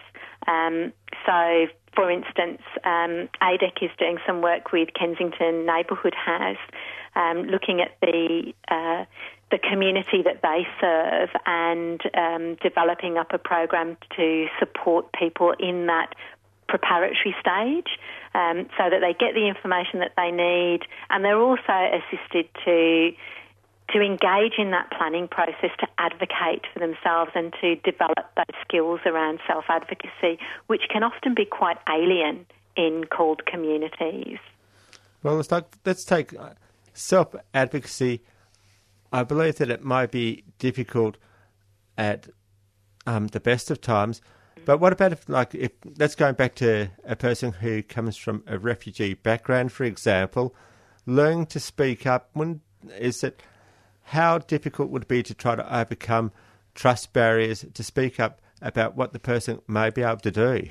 Um, 0.48 0.92
so, 1.26 1.68
for 1.94 2.10
instance, 2.10 2.62
um, 2.84 3.30
ADEC 3.44 3.84
is 3.84 3.92
doing 4.00 4.18
some 4.26 4.42
work 4.42 4.72
with 4.72 4.90
Kensington 4.98 5.68
Neighbourhood 5.68 6.16
House, 6.16 6.58
um, 7.16 7.44
looking 7.44 7.82
at 7.82 7.92
the 8.02 8.54
uh, 8.68 9.06
the 9.52 9.58
community 9.58 10.22
that 10.24 10.42
they 10.42 10.68
serve 10.80 11.30
and 11.46 12.02
um, 12.14 12.56
developing 12.62 13.18
up 13.18 13.34
a 13.34 13.38
program 13.38 13.98
to 14.16 14.48
support 14.60 15.12
people 15.14 15.54
in 15.60 15.88
that 15.88 16.14
preparatory 16.68 17.36
stage 17.42 17.98
um, 18.36 18.70
so 18.78 18.90
that 18.90 19.02
they 19.02 19.14
get 19.14 19.34
the 19.34 19.48
information 19.48 20.00
that 20.00 20.14
they 20.16 20.30
need 20.30 20.82
and 21.10 21.26
they're 21.26 21.42
also 21.42 21.74
assisted 21.98 22.48
to 22.64 23.12
to 23.94 24.02
engage 24.02 24.54
in 24.60 24.70
that 24.70 24.92
planning 24.96 25.28
process 25.28 25.72
to 25.80 25.88
advocate 25.98 26.64
for 26.72 26.80
themselves 26.80 27.32
and 27.34 27.54
to 27.60 27.76
develop 27.78 28.30
those 28.36 28.56
skills 28.62 29.00
around 29.06 29.40
self 29.48 29.66
advocacy, 29.68 30.40
which 30.68 30.84
can 30.92 31.02
often 31.02 31.34
be 31.34 31.44
quite 31.44 31.78
alien 31.90 32.46
in 32.76 33.06
CALD 33.10 33.48
communities. 33.48 34.38
Well, 35.24 35.36
let's, 35.36 35.48
talk, 35.48 35.76
let's 35.86 36.06
take 36.06 36.38
uh, 36.38 36.52
self 36.94 37.36
advocacy 37.54 38.22
I 39.12 39.24
believe 39.24 39.58
that 39.58 39.70
it 39.70 39.84
might 39.84 40.12
be 40.12 40.44
difficult 40.60 41.18
at 41.98 42.28
um, 43.06 43.28
the 43.28 43.40
best 43.40 43.72
of 43.72 43.82
times. 43.82 44.22
But 44.66 44.80
what 44.80 44.94
about 44.94 45.14
if, 45.14 45.28
like, 45.28 45.56
if 45.56 45.72
let's 45.98 46.16
go 46.16 46.32
back 46.34 46.56
to 46.56 46.90
a 47.06 47.16
person 47.16 47.54
who 47.54 47.82
comes 47.82 48.18
from 48.18 48.44
a 48.46 48.60
refugee 48.60 49.14
background, 49.14 49.72
for 49.72 49.84
example, 49.84 50.56
learning 51.06 51.48
to 51.48 51.60
speak 51.60 52.06
up. 52.06 52.30
When 52.34 52.62
is 52.98 53.24
it? 53.24 53.42
How 54.04 54.40
difficult 54.40 54.90
would 54.90 55.04
it 55.04 55.08
be 55.08 55.24
to 55.24 55.34
try 55.34 55.56
to 55.56 55.78
overcome 55.78 56.32
trust 56.74 57.14
barriers 57.14 57.66
to 57.74 57.84
speak 57.84 58.20
up 58.20 58.42
about 58.62 58.96
what 58.96 59.14
the 59.14 59.20
person 59.20 59.62
may 59.68 59.90
be 59.90 60.02
able 60.02 60.18
to 60.18 60.32
do? 60.32 60.68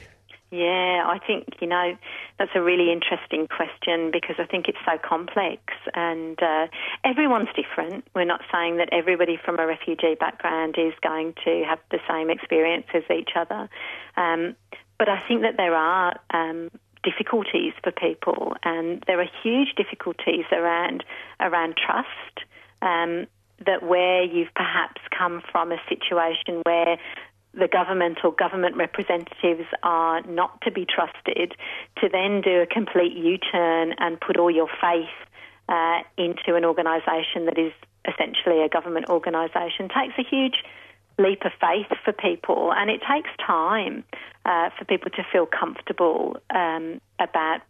Yeah, 0.50 1.05
I 1.07 1.19
think, 1.26 1.57
you 1.61 1.67
know, 1.67 1.97
that's 2.38 2.52
a 2.55 2.62
really 2.62 2.90
interesting 2.90 3.47
question 3.49 4.11
because 4.11 4.37
I 4.38 4.47
think 4.47 4.67
it's 4.67 4.78
so 4.87 4.97
complex 4.97 5.61
and 5.95 6.43
uh, 6.43 6.69
everyone's 7.05 7.50
different. 7.55 8.05
We're 8.14 8.25
not 8.25 8.40
saying 8.50 8.78
that 8.78 8.88
everybody 8.90 9.38
from 9.45 9.59
a 9.59 9.67
refugee 9.67 10.14
background 10.19 10.76
is 10.78 10.95
going 11.02 11.35
to 11.45 11.64
have 11.69 11.81
the 11.90 11.99
same 12.09 12.31
experience 12.31 12.87
as 12.95 13.02
each 13.14 13.31
other. 13.37 13.69
Um, 14.17 14.57
but 14.99 15.11
I 15.11 15.21
think 15.28 15.43
that 15.43 15.59
there 15.59 15.75
are 15.75 16.19
um, 16.31 16.71
difficulties 17.05 17.75
for 17.85 17.93
people 17.93 18.55
and 18.64 19.05
there 19.07 19.21
are 19.21 19.28
huge 19.43 19.75
difficulties 19.76 20.47
around, 20.50 21.05
around 21.40 21.76
trust. 21.76 22.47
Um, 22.81 23.26
that 23.67 23.83
where 23.83 24.23
you've 24.23 24.55
perhaps 24.55 25.00
come 25.17 25.43
from 25.50 25.73
a 25.73 25.78
situation 25.88 26.62
where 26.64 26.97
the 27.59 27.69
government 27.69 28.19
or 28.23 28.33
government 28.33 28.77
representatives 28.77 29.67
are 29.83 30.23
not 30.23 30.61
to 30.62 30.71
be 30.71 30.87
trusted, 30.87 31.55
to 32.00 32.09
then 32.09 32.41
do 32.41 32.61
a 32.61 32.67
complete 32.67 33.17
U 33.17 33.38
turn 33.38 33.95
and 33.99 34.21
put 34.21 34.37
all 34.37 34.50
your 34.50 34.69
faith 34.81 35.11
uh, 35.69 36.00
into 36.17 36.55
an 36.55 36.65
organisation 36.65 37.47
that 37.47 37.59
is 37.59 37.73
essentially 38.07 38.62
a 38.62 38.69
government 38.69 39.07
organisation 39.09 39.88
takes 39.88 40.15
a 40.19 40.23
huge 40.23 40.65
leap 41.19 41.45
of 41.45 41.53
faith 41.61 41.91
for 42.05 42.12
people, 42.12 42.73
and 42.73 42.91
it 42.91 43.00
takes 43.03 43.29
time 43.45 44.05
uh, 44.47 44.71
for 44.79 44.85
people 44.85 45.11
to 45.11 45.23
feel 45.33 45.47
comfortable 45.47 46.37
um, 46.50 47.00
about 47.19 47.61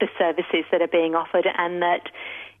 the 0.00 0.08
services 0.18 0.64
that 0.72 0.82
are 0.82 0.88
being 0.88 1.14
offered 1.14 1.46
and 1.56 1.82
that 1.82 2.08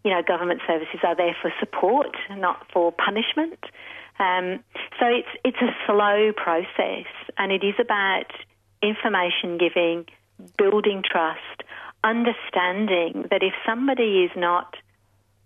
you 0.04 0.10
know 0.10 0.22
government 0.22 0.60
services 0.66 1.00
are 1.02 1.16
there 1.16 1.34
for 1.40 1.52
support, 1.58 2.14
not 2.30 2.66
for 2.72 2.92
punishment. 2.92 3.58
Um, 4.18 4.60
so 5.00 5.06
it's 5.06 5.28
it's 5.44 5.60
a 5.60 5.74
slow 5.86 6.32
process, 6.36 7.06
and 7.36 7.50
it 7.50 7.64
is 7.64 7.74
about 7.80 8.30
information 8.82 9.58
giving, 9.58 10.06
building 10.56 11.02
trust, 11.04 11.62
understanding 12.04 13.26
that 13.30 13.42
if 13.42 13.54
somebody 13.66 14.24
is 14.24 14.30
not 14.36 14.76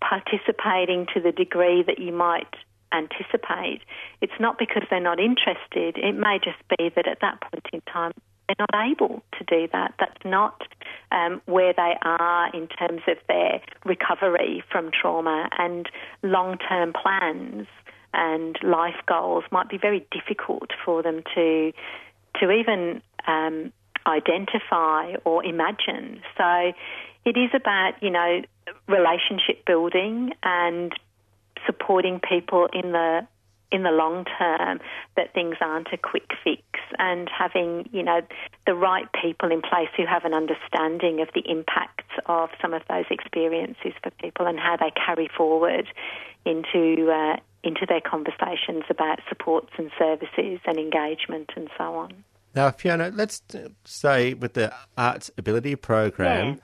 participating 0.01 1.07
to 1.13 1.19
the 1.19 1.31
degree 1.31 1.83
that 1.83 1.99
you 1.99 2.11
might 2.13 2.53
anticipate, 2.93 3.81
it's 4.21 4.39
not 4.39 4.57
because 4.57 4.83
they're 4.89 4.99
not 4.99 5.19
interested. 5.19 5.97
It 5.97 6.15
may 6.15 6.39
just 6.43 6.57
be 6.77 6.89
that 6.95 7.07
at 7.07 7.19
that 7.21 7.41
point 7.41 7.67
in 7.73 7.81
time 7.81 8.13
they're 8.47 8.67
not 8.71 8.91
able 8.91 9.23
to 9.37 9.43
do 9.45 9.67
that. 9.71 9.93
That's 9.99 10.25
not 10.25 10.63
um, 11.11 11.41
where 11.45 11.73
they 11.73 11.93
are 12.01 12.49
in 12.53 12.67
terms 12.67 13.01
of 13.07 13.17
their 13.27 13.61
recovery 13.85 14.63
from 14.71 14.89
trauma 14.91 15.49
and 15.57 15.87
long 16.23 16.57
term 16.57 16.93
plans 16.93 17.67
and 18.13 18.57
life 18.63 18.95
goals 19.07 19.43
might 19.51 19.69
be 19.69 19.77
very 19.77 20.05
difficult 20.11 20.71
for 20.83 21.03
them 21.03 21.23
to 21.35 21.71
to 22.39 22.51
even 22.51 23.01
um, 23.27 23.71
identify 24.05 25.13
or 25.25 25.43
imagine. 25.43 26.21
So 26.37 26.73
it 27.25 27.37
is 27.37 27.49
about 27.53 27.93
you 28.01 28.09
know 28.09 28.41
relationship 28.87 29.65
building 29.65 30.31
and 30.43 30.93
supporting 31.65 32.19
people 32.19 32.67
in 32.73 32.91
the 32.91 33.27
in 33.71 33.83
the 33.83 33.91
long 33.91 34.25
term 34.37 34.79
that 35.15 35.33
things 35.33 35.55
aren't 35.61 35.89
a 35.93 35.97
quick 35.97 36.31
fix 36.43 36.63
and 36.97 37.29
having 37.29 37.87
you 37.91 38.01
know 38.01 38.21
the 38.65 38.73
right 38.73 39.05
people 39.21 39.51
in 39.51 39.61
place 39.61 39.89
who 39.95 40.05
have 40.05 40.25
an 40.25 40.33
understanding 40.33 41.21
of 41.21 41.29
the 41.35 41.43
impacts 41.49 42.13
of 42.25 42.49
some 42.61 42.73
of 42.73 42.81
those 42.89 43.05
experiences 43.11 43.93
for 44.01 44.09
people 44.21 44.47
and 44.47 44.59
how 44.59 44.75
they 44.75 44.91
carry 44.91 45.29
forward 45.35 45.85
into 46.45 47.11
uh, 47.11 47.37
into 47.63 47.85
their 47.87 48.01
conversations 48.01 48.83
about 48.89 49.19
supports 49.27 49.71
and 49.77 49.91
services 49.97 50.59
and 50.65 50.77
engagement 50.77 51.51
and 51.55 51.69
so 51.77 51.95
on. 51.95 52.23
Now, 52.55 52.71
Fiona, 52.71 53.11
let's 53.13 53.41
say 53.85 54.33
with 54.33 54.53
the 54.53 54.73
Arts 54.97 55.29
Ability 55.37 55.75
Program, 55.75 56.59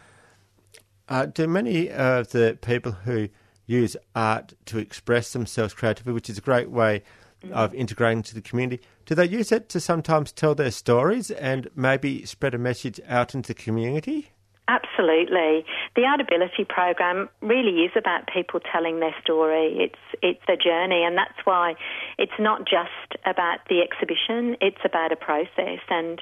yeah. 1.10 1.18
uh, 1.18 1.26
do 1.28 1.48
many 1.48 1.92
of 1.92 2.32
the 2.32 2.58
people 2.62 2.92
who 2.92 3.30
use 3.68 3.96
art 4.16 4.54
to 4.66 4.78
express 4.78 5.34
themselves 5.34 5.74
creatively, 5.74 6.14
which 6.14 6.30
is 6.30 6.38
a 6.38 6.42
great 6.42 6.70
way 6.70 7.04
mm-hmm. 7.44 7.54
of 7.54 7.74
integrating 7.74 8.24
to 8.24 8.36
the 8.36 8.42
community, 8.42 8.84
do 9.06 9.16
they 9.16 9.28
use 9.28 9.52
it 9.52 9.70
to 9.70 9.80
sometimes 9.80 10.32
tell 10.32 10.56
their 10.56 10.72
stories 10.72 11.30
and 11.32 11.70
maybe 11.76 12.26
spread 12.26 12.54
a 12.54 12.58
message 12.58 13.00
out 13.08 13.36
into 13.36 13.48
the 13.48 13.54
community? 13.54 14.32
Absolutely. 14.68 15.64
The 15.96 16.02
Artability 16.02 16.68
program 16.68 17.30
really 17.42 17.84
is 17.84 17.92
about 17.96 18.28
people 18.28 18.60
telling 18.60 19.00
their 19.00 19.16
story. 19.22 19.78
It's 19.78 20.20
it's 20.24 20.42
a 20.50 20.58
journey 20.58 21.04
and 21.04 21.16
that's 21.16 21.38
why 21.44 21.76
it's 22.18 22.40
not 22.40 22.66
just 22.66 23.22
about 23.26 23.60
the 23.70 23.82
exhibition, 23.82 24.58
it's 24.62 24.82
about 24.84 25.12
a 25.12 25.16
process 25.16 25.80
and 25.90 26.22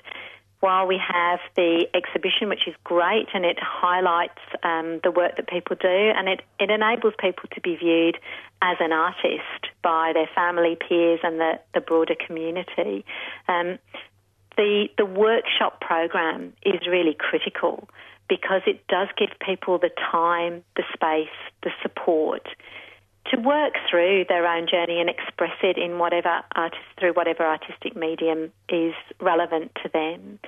while 0.59 0.87
we 0.87 0.97
have 0.97 1.39
the 1.57 1.87
exhibition, 1.93 2.47
which 2.47 2.69
is 2.69 2.73
great 2.85 3.27
and 3.33 3.43
it 3.43 3.59
highlights 3.61 4.39
um, 4.63 5.01
the 5.03 5.11
work 5.11 5.35
that 5.35 5.45
people 5.49 5.75
do 5.79 5.87
and 5.89 6.29
it, 6.29 6.41
it 6.57 6.69
enables 6.69 7.13
people 7.19 7.49
to 7.53 7.59
be 7.59 7.75
viewed 7.75 8.17
as 8.61 8.77
an 8.79 8.93
artist 8.93 9.67
by 9.81 10.11
their 10.13 10.29
family, 10.33 10.77
peers, 10.77 11.19
and 11.21 11.37
the, 11.37 11.59
the 11.73 11.81
broader 11.81 12.15
community. 12.15 13.03
Um, 13.49 13.77
the, 14.55 14.87
the 14.97 15.03
workshop 15.03 15.81
program 15.81 16.53
is 16.65 16.87
really 16.87 17.13
critical 17.19 17.89
because 18.29 18.61
it 18.65 18.85
does 18.87 19.07
give 19.17 19.29
people 19.39 19.77
the 19.77 19.91
time, 20.11 20.63
the 20.75 20.83
space, 20.93 21.27
the 21.61 21.71
support 21.81 22.47
to 23.31 23.39
work 23.39 23.73
through 23.89 24.25
their 24.27 24.45
own 24.47 24.67
journey 24.67 24.99
and 24.99 25.09
express 25.09 25.55
it 25.61 25.77
in 25.77 25.97
whatever 25.97 26.41
artist 26.55 26.83
through 26.99 27.13
whatever 27.13 27.43
artistic 27.43 27.95
medium 27.95 28.51
is 28.69 28.93
relevant 29.19 29.71
to 29.81 29.89
them. 29.89 30.39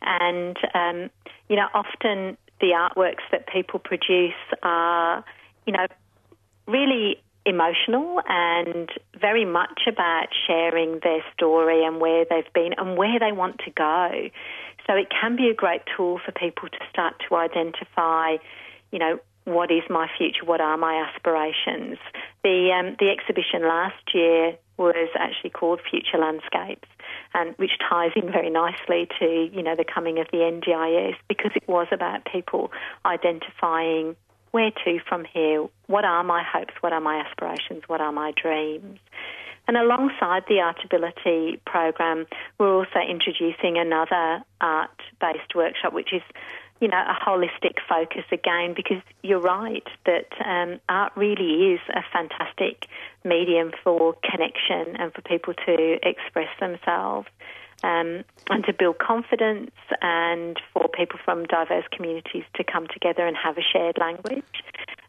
And 0.00 0.56
um, 0.74 1.10
you 1.48 1.56
know, 1.56 1.68
often 1.74 2.36
the 2.60 2.68
artworks 2.68 3.22
that 3.30 3.46
people 3.46 3.78
produce 3.78 4.32
are, 4.62 5.24
you 5.66 5.72
know, 5.72 5.86
really 6.66 7.22
emotional 7.44 8.20
and 8.28 8.88
very 9.20 9.44
much 9.44 9.82
about 9.88 10.28
sharing 10.46 11.00
their 11.02 11.22
story 11.34 11.84
and 11.84 12.00
where 12.00 12.24
they've 12.24 12.52
been 12.54 12.72
and 12.78 12.96
where 12.96 13.18
they 13.18 13.32
want 13.32 13.58
to 13.64 13.70
go. 13.70 14.30
So 14.86 14.94
it 14.94 15.08
can 15.10 15.36
be 15.36 15.48
a 15.48 15.54
great 15.54 15.82
tool 15.96 16.20
for 16.24 16.32
people 16.32 16.68
to 16.68 16.78
start 16.90 17.14
to 17.28 17.36
identify, 17.36 18.36
you 18.90 18.98
know, 18.98 19.18
what 19.44 19.70
is 19.70 19.82
my 19.90 20.08
future? 20.16 20.44
What 20.44 20.60
are 20.60 20.76
my 20.76 21.04
aspirations? 21.08 21.98
The 22.44 22.70
um, 22.72 22.96
the 23.00 23.10
exhibition 23.10 23.62
last 23.62 24.14
year 24.14 24.56
was 24.76 25.08
actually 25.18 25.50
called 25.50 25.80
Future 25.88 26.18
Landscapes, 26.18 26.88
and 27.34 27.54
which 27.56 27.72
ties 27.88 28.12
in 28.14 28.30
very 28.30 28.50
nicely 28.50 29.08
to 29.18 29.50
you 29.52 29.62
know 29.62 29.74
the 29.74 29.84
coming 29.84 30.18
of 30.18 30.28
the 30.30 30.38
NDIS 30.38 31.16
because 31.28 31.50
it 31.56 31.68
was 31.68 31.88
about 31.90 32.24
people 32.24 32.70
identifying 33.04 34.16
where 34.52 34.70
to 34.84 34.98
from 35.08 35.24
here. 35.24 35.66
What 35.86 36.04
are 36.04 36.22
my 36.22 36.42
hopes? 36.42 36.74
What 36.80 36.92
are 36.92 37.00
my 37.00 37.16
aspirations? 37.20 37.82
What 37.88 38.00
are 38.00 38.12
my 38.12 38.32
dreams? 38.40 38.98
And 39.68 39.76
alongside 39.76 40.44
the 40.48 40.56
Artability 40.56 41.60
program, 41.64 42.26
we're 42.58 42.74
also 42.74 42.98
introducing 43.08 43.78
another 43.78 44.44
art 44.60 45.00
based 45.20 45.54
workshop, 45.54 45.92
which 45.92 46.12
is 46.12 46.22
you 46.80 46.88
know, 46.88 46.98
a 46.98 47.14
holistic 47.24 47.76
focus 47.88 48.24
again, 48.32 48.74
because 48.74 49.00
you're 49.22 49.40
right 49.40 49.86
that 50.04 50.26
um, 50.44 50.80
art 50.88 51.12
really 51.14 51.74
is 51.74 51.80
a 51.90 52.02
fantastic 52.12 52.88
medium 53.24 53.70
for 53.84 54.16
connection 54.28 54.96
and 54.96 55.14
for 55.14 55.22
people 55.22 55.54
to 55.64 55.98
express 56.02 56.48
themselves 56.58 57.28
um, 57.82 58.24
and 58.50 58.64
to 58.64 58.72
build 58.72 58.98
confidence 58.98 59.70
and 60.00 60.60
for 60.72 60.88
people 60.88 61.18
from 61.24 61.44
diverse 61.44 61.84
communities 61.92 62.44
to 62.54 62.64
come 62.64 62.86
together 62.92 63.26
and 63.26 63.36
have 63.36 63.58
a 63.58 63.62
shared 63.62 63.98
language. 63.98 64.44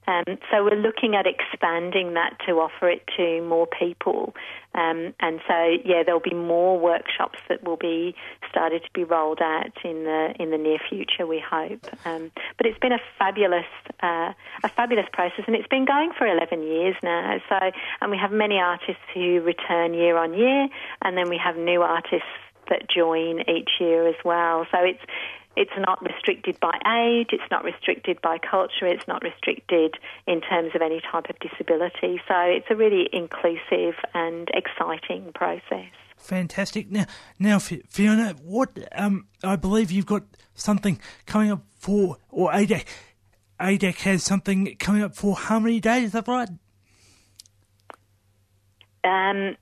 Um, 0.08 0.26
so 0.52 0.64
we're 0.64 0.76
looking 0.76 1.16
at 1.16 1.26
expanding 1.26 2.14
that 2.16 2.38
to 2.46 2.54
offer 2.60 2.90
it 2.90 3.04
to 3.18 3.42
more 3.42 3.68
people. 3.68 4.34
Um, 4.76 5.14
and 5.20 5.40
so, 5.48 5.78
yeah, 5.86 6.04
there'll 6.04 6.20
be 6.20 6.34
more 6.34 6.78
workshops 6.78 7.40
that 7.48 7.64
will 7.64 7.78
be 7.78 8.16
started 8.50 8.84
to 8.84 8.90
be 8.94 9.04
rolled 9.04 9.40
out 9.42 9.72
in 9.84 10.04
the 10.04 10.34
in 10.40 10.52
the 10.52 10.58
near 10.58 10.80
future. 10.90 11.26
We 11.26 11.40
hope. 11.40 11.86
Um, 12.06 12.32
but 12.58 12.66
it's 12.66 12.80
been 12.80 12.92
a 12.92 13.00
fabulous 13.18 13.66
uh, 14.02 14.34
a 14.64 14.70
fabulous 14.70 15.08
process, 15.14 15.46
and 15.48 15.56
it's 15.56 15.68
been 15.68 15.86
going 15.86 16.12
for 16.18 16.28
11 16.28 16.64
years 16.64 16.96
now. 17.02 17.40
So, 17.48 17.58
and 18.02 18.12
we 18.12 18.18
have 18.18 18.32
many 18.32 18.58
artists 18.58 19.04
who 19.14 19.42
return 19.42 19.94
year 19.94 20.18
on 20.18 20.34
year, 20.34 20.68
and 21.02 21.16
then 21.16 21.30
we 21.30 21.38
have 21.38 21.56
new 21.56 21.82
artists 21.82 22.28
that 22.69 22.89
join 22.89 23.41
each 23.49 23.69
year 23.80 24.08
as 24.08 24.15
well. 24.23 24.65
So 24.71 24.80
it's 24.80 25.02
it's 25.56 25.71
not 25.78 26.02
restricted 26.02 26.60
by 26.60 26.73
age, 26.88 27.28
it's 27.32 27.49
not 27.52 27.63
restricted 27.63 28.19
by 28.21 28.39
culture, 28.39 28.88
it's 28.88 29.08
not 29.08 29.21
restricted 29.23 29.95
in 30.26 30.41
terms 30.41 30.71
of 30.73 30.82
any 30.82 30.99
type 31.12 31.30
of 31.30 31.38
disability. 31.39 32.19
So 32.28 32.36
it's 32.39 32.65
a 32.71 32.76
really 32.76 33.08
inclusive 33.13 33.95
and 34.15 34.49
exciting 34.54 35.32
process. 35.34 35.91
Fantastic. 36.17 36.89
Now, 36.89 37.06
now, 37.38 37.60
Fiona, 37.60 38.36
what 38.41 38.80
um, 38.93 39.28
I 39.43 39.56
believe 39.56 39.91
you've 39.91 40.06
got 40.06 40.23
something 40.56 40.99
coming 41.26 41.52
up 41.52 41.63
for, 41.76 42.17
or 42.30 42.52
ADEC, 42.52 42.86
ADEC 43.60 43.95
has 44.02 44.23
something 44.23 44.76
coming 44.80 45.04
up 45.04 45.15
for 45.15 45.36
Harmony 45.36 45.80
Day. 45.80 46.04
Is 46.04 46.13
that 46.13 46.28
right? 46.28 46.49
Um, 49.04 49.58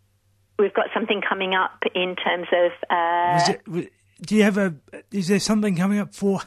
we've 0.62 0.74
got 0.74 0.88
something 0.93 1.21
coming 1.28 1.54
up 1.54 1.84
in 1.93 2.15
terms 2.15 2.47
of. 2.54 2.71
Uh, 2.89 3.54
it, 3.76 3.91
do 4.21 4.36
you 4.36 4.43
have 4.43 4.58
a? 4.58 4.76
Is 5.12 5.28
there 5.28 5.39
something 5.39 5.76
coming 5.76 6.00
up 6.00 6.13
for? 6.13 6.41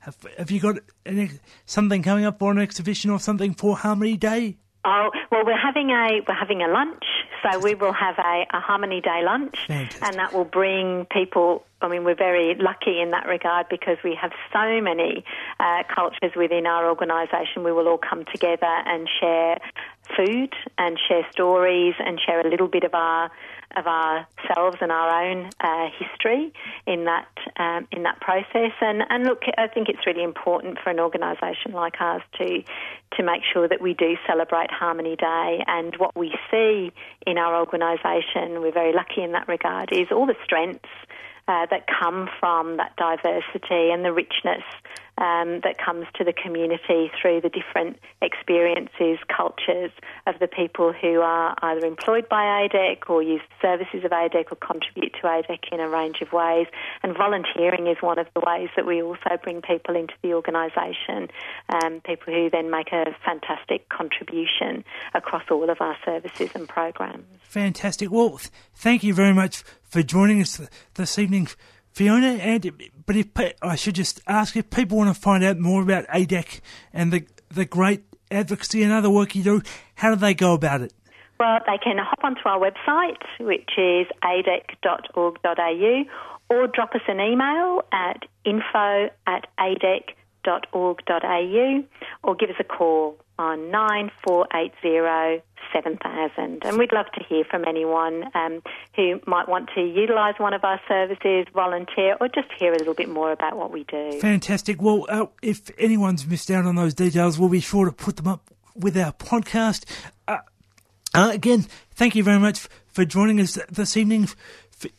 Have, 0.00 0.16
have 0.36 0.50
you 0.50 0.60
got 0.60 0.76
an, 1.06 1.38
something 1.64 2.02
coming 2.02 2.24
up 2.24 2.40
for 2.40 2.50
an 2.50 2.58
exhibition 2.58 3.10
or 3.10 3.20
something 3.20 3.54
for 3.54 3.76
Harmony 3.76 4.16
Day? 4.16 4.56
Oh 4.84 5.10
well, 5.30 5.44
we're 5.46 5.56
having 5.56 5.90
a 5.90 6.20
we're 6.26 6.34
having 6.34 6.60
a 6.60 6.66
lunch, 6.66 7.04
so 7.44 7.60
we 7.60 7.76
will 7.76 7.92
have 7.92 8.18
a, 8.18 8.46
a 8.52 8.58
Harmony 8.58 9.00
Day 9.00 9.22
lunch, 9.24 9.54
Fantastic. 9.68 10.02
and 10.02 10.16
that 10.16 10.32
will 10.32 10.44
bring 10.44 11.06
people. 11.12 11.64
I 11.80 11.88
mean, 11.88 12.02
we're 12.02 12.16
very 12.16 12.56
lucky 12.56 13.00
in 13.00 13.12
that 13.12 13.26
regard 13.26 13.66
because 13.68 13.98
we 14.02 14.18
have 14.20 14.32
so 14.52 14.80
many 14.80 15.24
uh, 15.60 15.84
cultures 15.92 16.32
within 16.36 16.66
our 16.66 16.88
organisation. 16.88 17.62
We 17.62 17.70
will 17.72 17.86
all 17.86 17.98
come 17.98 18.24
together 18.32 18.66
and 18.86 19.08
share 19.20 19.58
food 20.16 20.54
and 20.78 20.98
share 21.08 21.26
stories 21.32 21.94
and 21.98 22.20
share 22.20 22.40
a 22.40 22.48
little 22.48 22.68
bit 22.68 22.84
of 22.84 22.94
our 22.94 23.30
of 23.76 23.86
ourselves 23.86 24.76
and 24.80 24.92
our 24.92 25.24
own 25.24 25.50
uh, 25.60 25.88
history 25.98 26.52
in 26.86 27.04
that 27.04 27.28
um, 27.56 27.86
in 27.90 28.02
that 28.02 28.20
process. 28.20 28.72
And 28.80 29.02
and 29.08 29.24
look, 29.24 29.42
I 29.56 29.66
think 29.68 29.88
it's 29.88 30.06
really 30.06 30.22
important 30.22 30.78
for 30.82 30.90
an 30.90 31.00
organisation 31.00 31.72
like 31.72 31.94
ours 32.00 32.22
to 32.38 32.62
to 33.16 33.22
make 33.22 33.42
sure 33.52 33.68
that 33.68 33.80
we 33.80 33.94
do 33.94 34.16
celebrate 34.26 34.70
Harmony 34.70 35.16
Day. 35.16 35.64
And 35.66 35.94
what 35.96 36.16
we 36.16 36.34
see 36.50 36.92
in 37.26 37.38
our 37.38 37.58
organisation, 37.58 38.60
we're 38.60 38.72
very 38.72 38.92
lucky 38.92 39.22
in 39.22 39.32
that 39.32 39.48
regard, 39.48 39.92
is 39.92 40.08
all 40.10 40.26
the 40.26 40.36
strengths. 40.44 40.88
Uh, 41.48 41.66
that 41.70 41.86
come 41.88 42.30
from 42.38 42.76
that 42.76 42.94
diversity 42.94 43.90
and 43.90 44.04
the 44.04 44.12
richness 44.12 44.62
um, 45.18 45.60
that 45.62 45.76
comes 45.78 46.06
to 46.14 46.24
the 46.24 46.32
community 46.32 47.10
through 47.20 47.40
the 47.40 47.50
different 47.50 47.98
experiences, 48.22 49.18
cultures 49.34 49.90
of 50.26 50.38
the 50.40 50.48
people 50.48 50.92
who 50.92 51.20
are 51.20 51.54
either 51.62 51.86
employed 51.86 52.28
by 52.28 52.42
ADEC 52.66 53.08
or 53.08 53.22
use 53.22 53.42
services 53.60 54.04
of 54.04 54.10
ADEC 54.10 54.50
or 54.50 54.56
contribute 54.56 55.12
to 55.20 55.26
ADEC 55.26 55.72
in 55.72 55.80
a 55.80 55.88
range 55.88 56.22
of 56.22 56.32
ways. 56.32 56.66
And 57.02 57.16
volunteering 57.16 57.86
is 57.86 57.98
one 58.00 58.18
of 58.18 58.26
the 58.34 58.40
ways 58.40 58.70
that 58.76 58.86
we 58.86 59.02
also 59.02 59.36
bring 59.42 59.60
people 59.60 59.94
into 59.94 60.14
the 60.22 60.32
organisation, 60.32 61.28
um, 61.68 62.00
people 62.00 62.32
who 62.32 62.48
then 62.50 62.70
make 62.70 62.92
a 62.92 63.14
fantastic 63.24 63.88
contribution 63.88 64.84
across 65.14 65.44
all 65.50 65.68
of 65.70 65.80
our 65.80 65.96
services 66.04 66.50
and 66.54 66.68
programs. 66.68 67.24
Fantastic. 67.42 68.10
Well, 68.10 68.38
th- 68.38 68.50
thank 68.74 69.04
you 69.04 69.12
very 69.12 69.34
much 69.34 69.62
for 69.82 70.02
joining 70.02 70.40
us 70.40 70.56
th- 70.56 70.68
this 70.94 71.18
evening, 71.18 71.48
Fiona. 71.92 72.28
And 72.28 72.72
but 73.06 73.16
if 73.16 73.28
I 73.62 73.76
should 73.76 73.94
just 73.94 74.20
ask 74.26 74.56
if 74.56 74.70
people 74.70 74.98
want 74.98 75.14
to 75.14 75.20
find 75.20 75.44
out 75.44 75.58
more 75.58 75.82
about 75.82 76.06
ADEC 76.08 76.60
and 76.92 77.12
the 77.12 77.26
the 77.48 77.64
great 77.64 78.02
advocacy 78.30 78.82
and 78.82 78.92
other 78.92 79.10
work 79.10 79.34
you 79.34 79.42
do, 79.42 79.62
how 79.96 80.10
do 80.10 80.16
they 80.16 80.34
go 80.34 80.54
about 80.54 80.80
it? 80.80 80.92
Well, 81.38 81.58
they 81.66 81.78
can 81.82 81.98
hop 81.98 82.20
onto 82.22 82.40
our 82.44 82.58
website, 82.58 83.22
which 83.40 83.70
is 83.76 84.06
adec.org.au, 84.22 86.04
or 86.48 86.66
drop 86.68 86.94
us 86.94 87.00
an 87.08 87.20
email 87.20 87.82
at 87.92 88.22
info 88.44 89.08
at 89.26 89.46
adec.org.au, 90.44 91.84
or 92.22 92.34
give 92.34 92.50
us 92.50 92.56
a 92.58 92.64
call 92.64 93.16
on 93.38 93.70
9480 93.70 95.42
7000. 95.72 96.62
And 96.64 96.78
we'd 96.78 96.92
love 96.92 97.06
to 97.14 97.24
hear 97.24 97.44
from 97.44 97.64
anyone 97.66 98.24
um, 98.34 98.62
who 98.94 99.20
might 99.26 99.48
want 99.48 99.70
to 99.74 99.80
utilise 99.80 100.34
one 100.38 100.52
of 100.52 100.64
our 100.64 100.80
services, 100.86 101.46
volunteer, 101.54 102.16
or 102.20 102.28
just 102.28 102.48
hear 102.58 102.72
a 102.72 102.76
little 102.76 102.94
bit 102.94 103.08
more 103.08 103.32
about 103.32 103.56
what 103.56 103.72
we 103.72 103.84
do. 103.84 104.18
Fantastic. 104.20 104.82
Well, 104.82 105.06
uh, 105.08 105.26
if 105.40 105.70
anyone's 105.78 106.26
missed 106.26 106.50
out 106.50 106.66
on 106.66 106.76
those 106.76 106.94
details, 106.94 107.38
we'll 107.38 107.48
be 107.48 107.60
sure 107.60 107.86
to 107.86 107.92
put 107.92 108.16
them 108.16 108.28
up 108.28 108.50
with 108.74 108.96
our 108.96 109.12
podcast. 109.12 109.84
Uh, 110.28 110.38
uh, 111.14 111.30
again, 111.32 111.66
thank 111.94 112.14
you 112.14 112.22
very 112.22 112.38
much 112.38 112.68
for 112.88 113.04
joining 113.04 113.40
us 113.40 113.58
this 113.70 113.96
evening, 113.96 114.28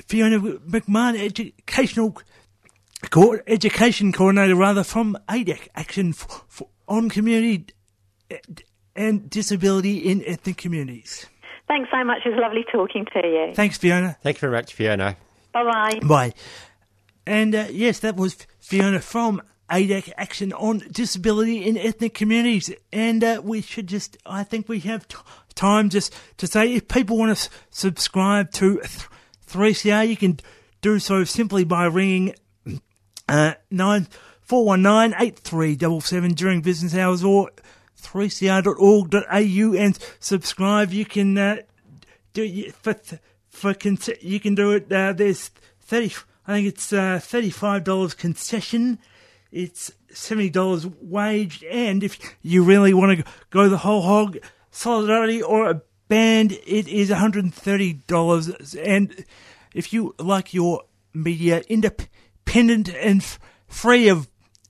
Fiona 0.08 0.40
McMahon, 0.40 1.20
educational 1.20 2.18
co- 3.10 3.40
education 3.48 4.12
coordinator, 4.12 4.56
rather 4.56 4.84
from 4.84 5.18
ADEC, 5.30 5.68
Action 5.76 6.10
f- 6.10 6.44
f- 6.50 6.62
on 6.88 7.10
Community 7.10 7.66
uh, 8.32 8.36
and 8.96 9.30
Disability 9.30 9.98
in 9.98 10.24
Ethnic 10.26 10.58
Communities. 10.58 11.26
Thanks 11.68 11.90
so 11.92 12.04
much. 12.04 12.20
It 12.26 12.30
was 12.30 12.40
lovely 12.42 12.66
talking 12.72 13.06
to 13.14 13.28
you. 13.28 13.54
Thanks, 13.56 13.78
Fiona. 13.78 14.18
Thank 14.22 14.38
you 14.38 14.42
very 14.42 14.52
much, 14.54 14.74
Fiona. 14.74 15.16
Bye 15.54 15.64
bye. 15.64 16.00
Bye. 16.08 16.34
And 17.26 17.56
uh, 17.56 17.68
yes, 17.72 18.00
that 18.00 18.16
was 18.18 18.36
Fiona 18.60 19.00
from 19.00 19.42
ADEC 19.70 20.12
Action 20.18 20.52
on 20.54 20.80
Disability 20.92 21.64
in 21.66 21.78
Ethnic 21.78 22.14
Communities. 22.14 22.70
And 22.92 23.24
uh, 23.24 23.42
we 23.44 23.62
should 23.62 23.88
just, 23.88 24.18
I 24.26 24.44
think 24.44 24.68
we 24.68 24.80
have 24.82 25.08
t- 25.08 25.18
time 25.56 25.90
just 25.90 26.14
to 26.38 26.48
say 26.48 26.74
if 26.74 26.88
people 26.90 27.18
want 27.18 27.30
to 27.30 27.40
s- 27.42 27.50
subscribe 27.70 28.52
to 28.54 28.80
th- 28.82 29.08
3CR, 29.50 30.08
you 30.10 30.18
can 30.18 30.40
do 30.82 31.00
so 31.00 31.24
simply 31.24 31.64
by 31.64 31.86
ringing 31.86 32.36
uh, 33.28 33.56
9419 33.72 36.34
during 36.34 36.62
business 36.62 36.96
hours 36.96 37.24
or 37.24 37.50
3cr.org.au 38.04 39.78
and 39.78 40.00
subscribe. 40.20 40.92
You 40.92 41.06
can 41.06 41.38
uh, 41.38 41.58
do 42.34 42.72
for 42.72 42.96
for 43.50 43.76
you 44.22 44.40
can 44.40 44.56
do 44.56 44.72
it. 44.72 44.92
Uh, 44.92 45.14
there's 45.14 45.50
thirty. 45.82 46.14
I 46.46 46.54
think 46.54 46.68
it's 46.68 46.92
uh, 46.92 47.20
thirty-five 47.22 47.84
dollars 47.84 48.14
concession. 48.14 49.00
It's 49.52 49.92
seventy 50.12 50.50
dollars 50.50 50.86
waged, 51.02 51.64
and 51.64 52.04
if 52.04 52.20
you 52.42 52.64
really 52.64 52.94
want 52.94 53.20
to 53.20 53.26
go 53.50 53.70
the 53.70 53.78
whole 53.78 54.02
hog, 54.02 54.38
solidarity 54.72 55.42
or 55.42 55.70
a 55.70 55.82
band, 56.08 56.52
it 56.52 56.88
is 56.88 57.10
one 57.10 57.20
hundred 57.20 57.46
and 57.46 57.54
thirty 57.54 57.94
dollars. 57.94 58.76
And 58.76 59.26
if 59.74 59.94
you 59.94 60.16
like 60.20 60.54
your 60.54 60.84
media 61.14 61.64
independent 61.70 62.10
and 62.56 63.22
f- 63.22 63.40
free 63.68 64.10
of 64.10 64.28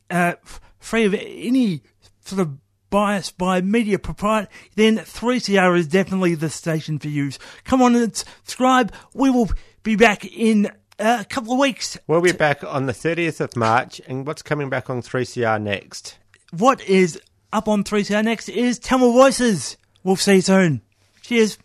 uh, 0.10 0.34
f- 0.44 0.62
free 0.80 1.06
of 1.06 1.14
any 1.14 1.82
sort 2.26 2.42
of 2.42 2.58
bias 2.90 3.32
by 3.32 3.60
media 3.60 3.98
proprietor, 3.98 4.48
then 4.76 4.98
3CR 4.98 5.78
is 5.78 5.88
definitely 5.88 6.36
the 6.36 6.50
station 6.50 7.00
for 7.00 7.08
you. 7.08 7.32
Come 7.64 7.82
on 7.82 7.96
and 7.96 8.16
subscribe. 8.16 8.94
We 9.14 9.30
will 9.32 9.50
be 9.82 9.96
back 9.96 10.26
in 10.26 10.72
a 11.00 11.26
couple 11.28 11.54
of 11.54 11.60
weeks. 11.60 11.98
We'll 12.08 12.22
be 12.22 12.32
back 12.32 12.64
on 12.64 12.86
the 12.86 12.94
30th 12.94 13.40
of 13.40 13.56
March, 13.56 14.00
and 14.08 14.28
what's 14.28 14.42
coming 14.42 14.70
back 14.70 14.90
on 14.90 15.02
3CR 15.02 15.62
next? 15.62 16.18
What 16.52 16.82
is 16.88 17.20
up 17.52 17.68
on 17.68 17.84
3CR 17.84 18.24
next 18.24 18.50
is 18.50 18.78
Tamil 18.78 19.12
Voices. 19.12 19.78
We'll 20.04 20.16
see 20.16 20.36
you 20.36 20.42
soon. 20.42 20.82
Cheers. 21.22 21.58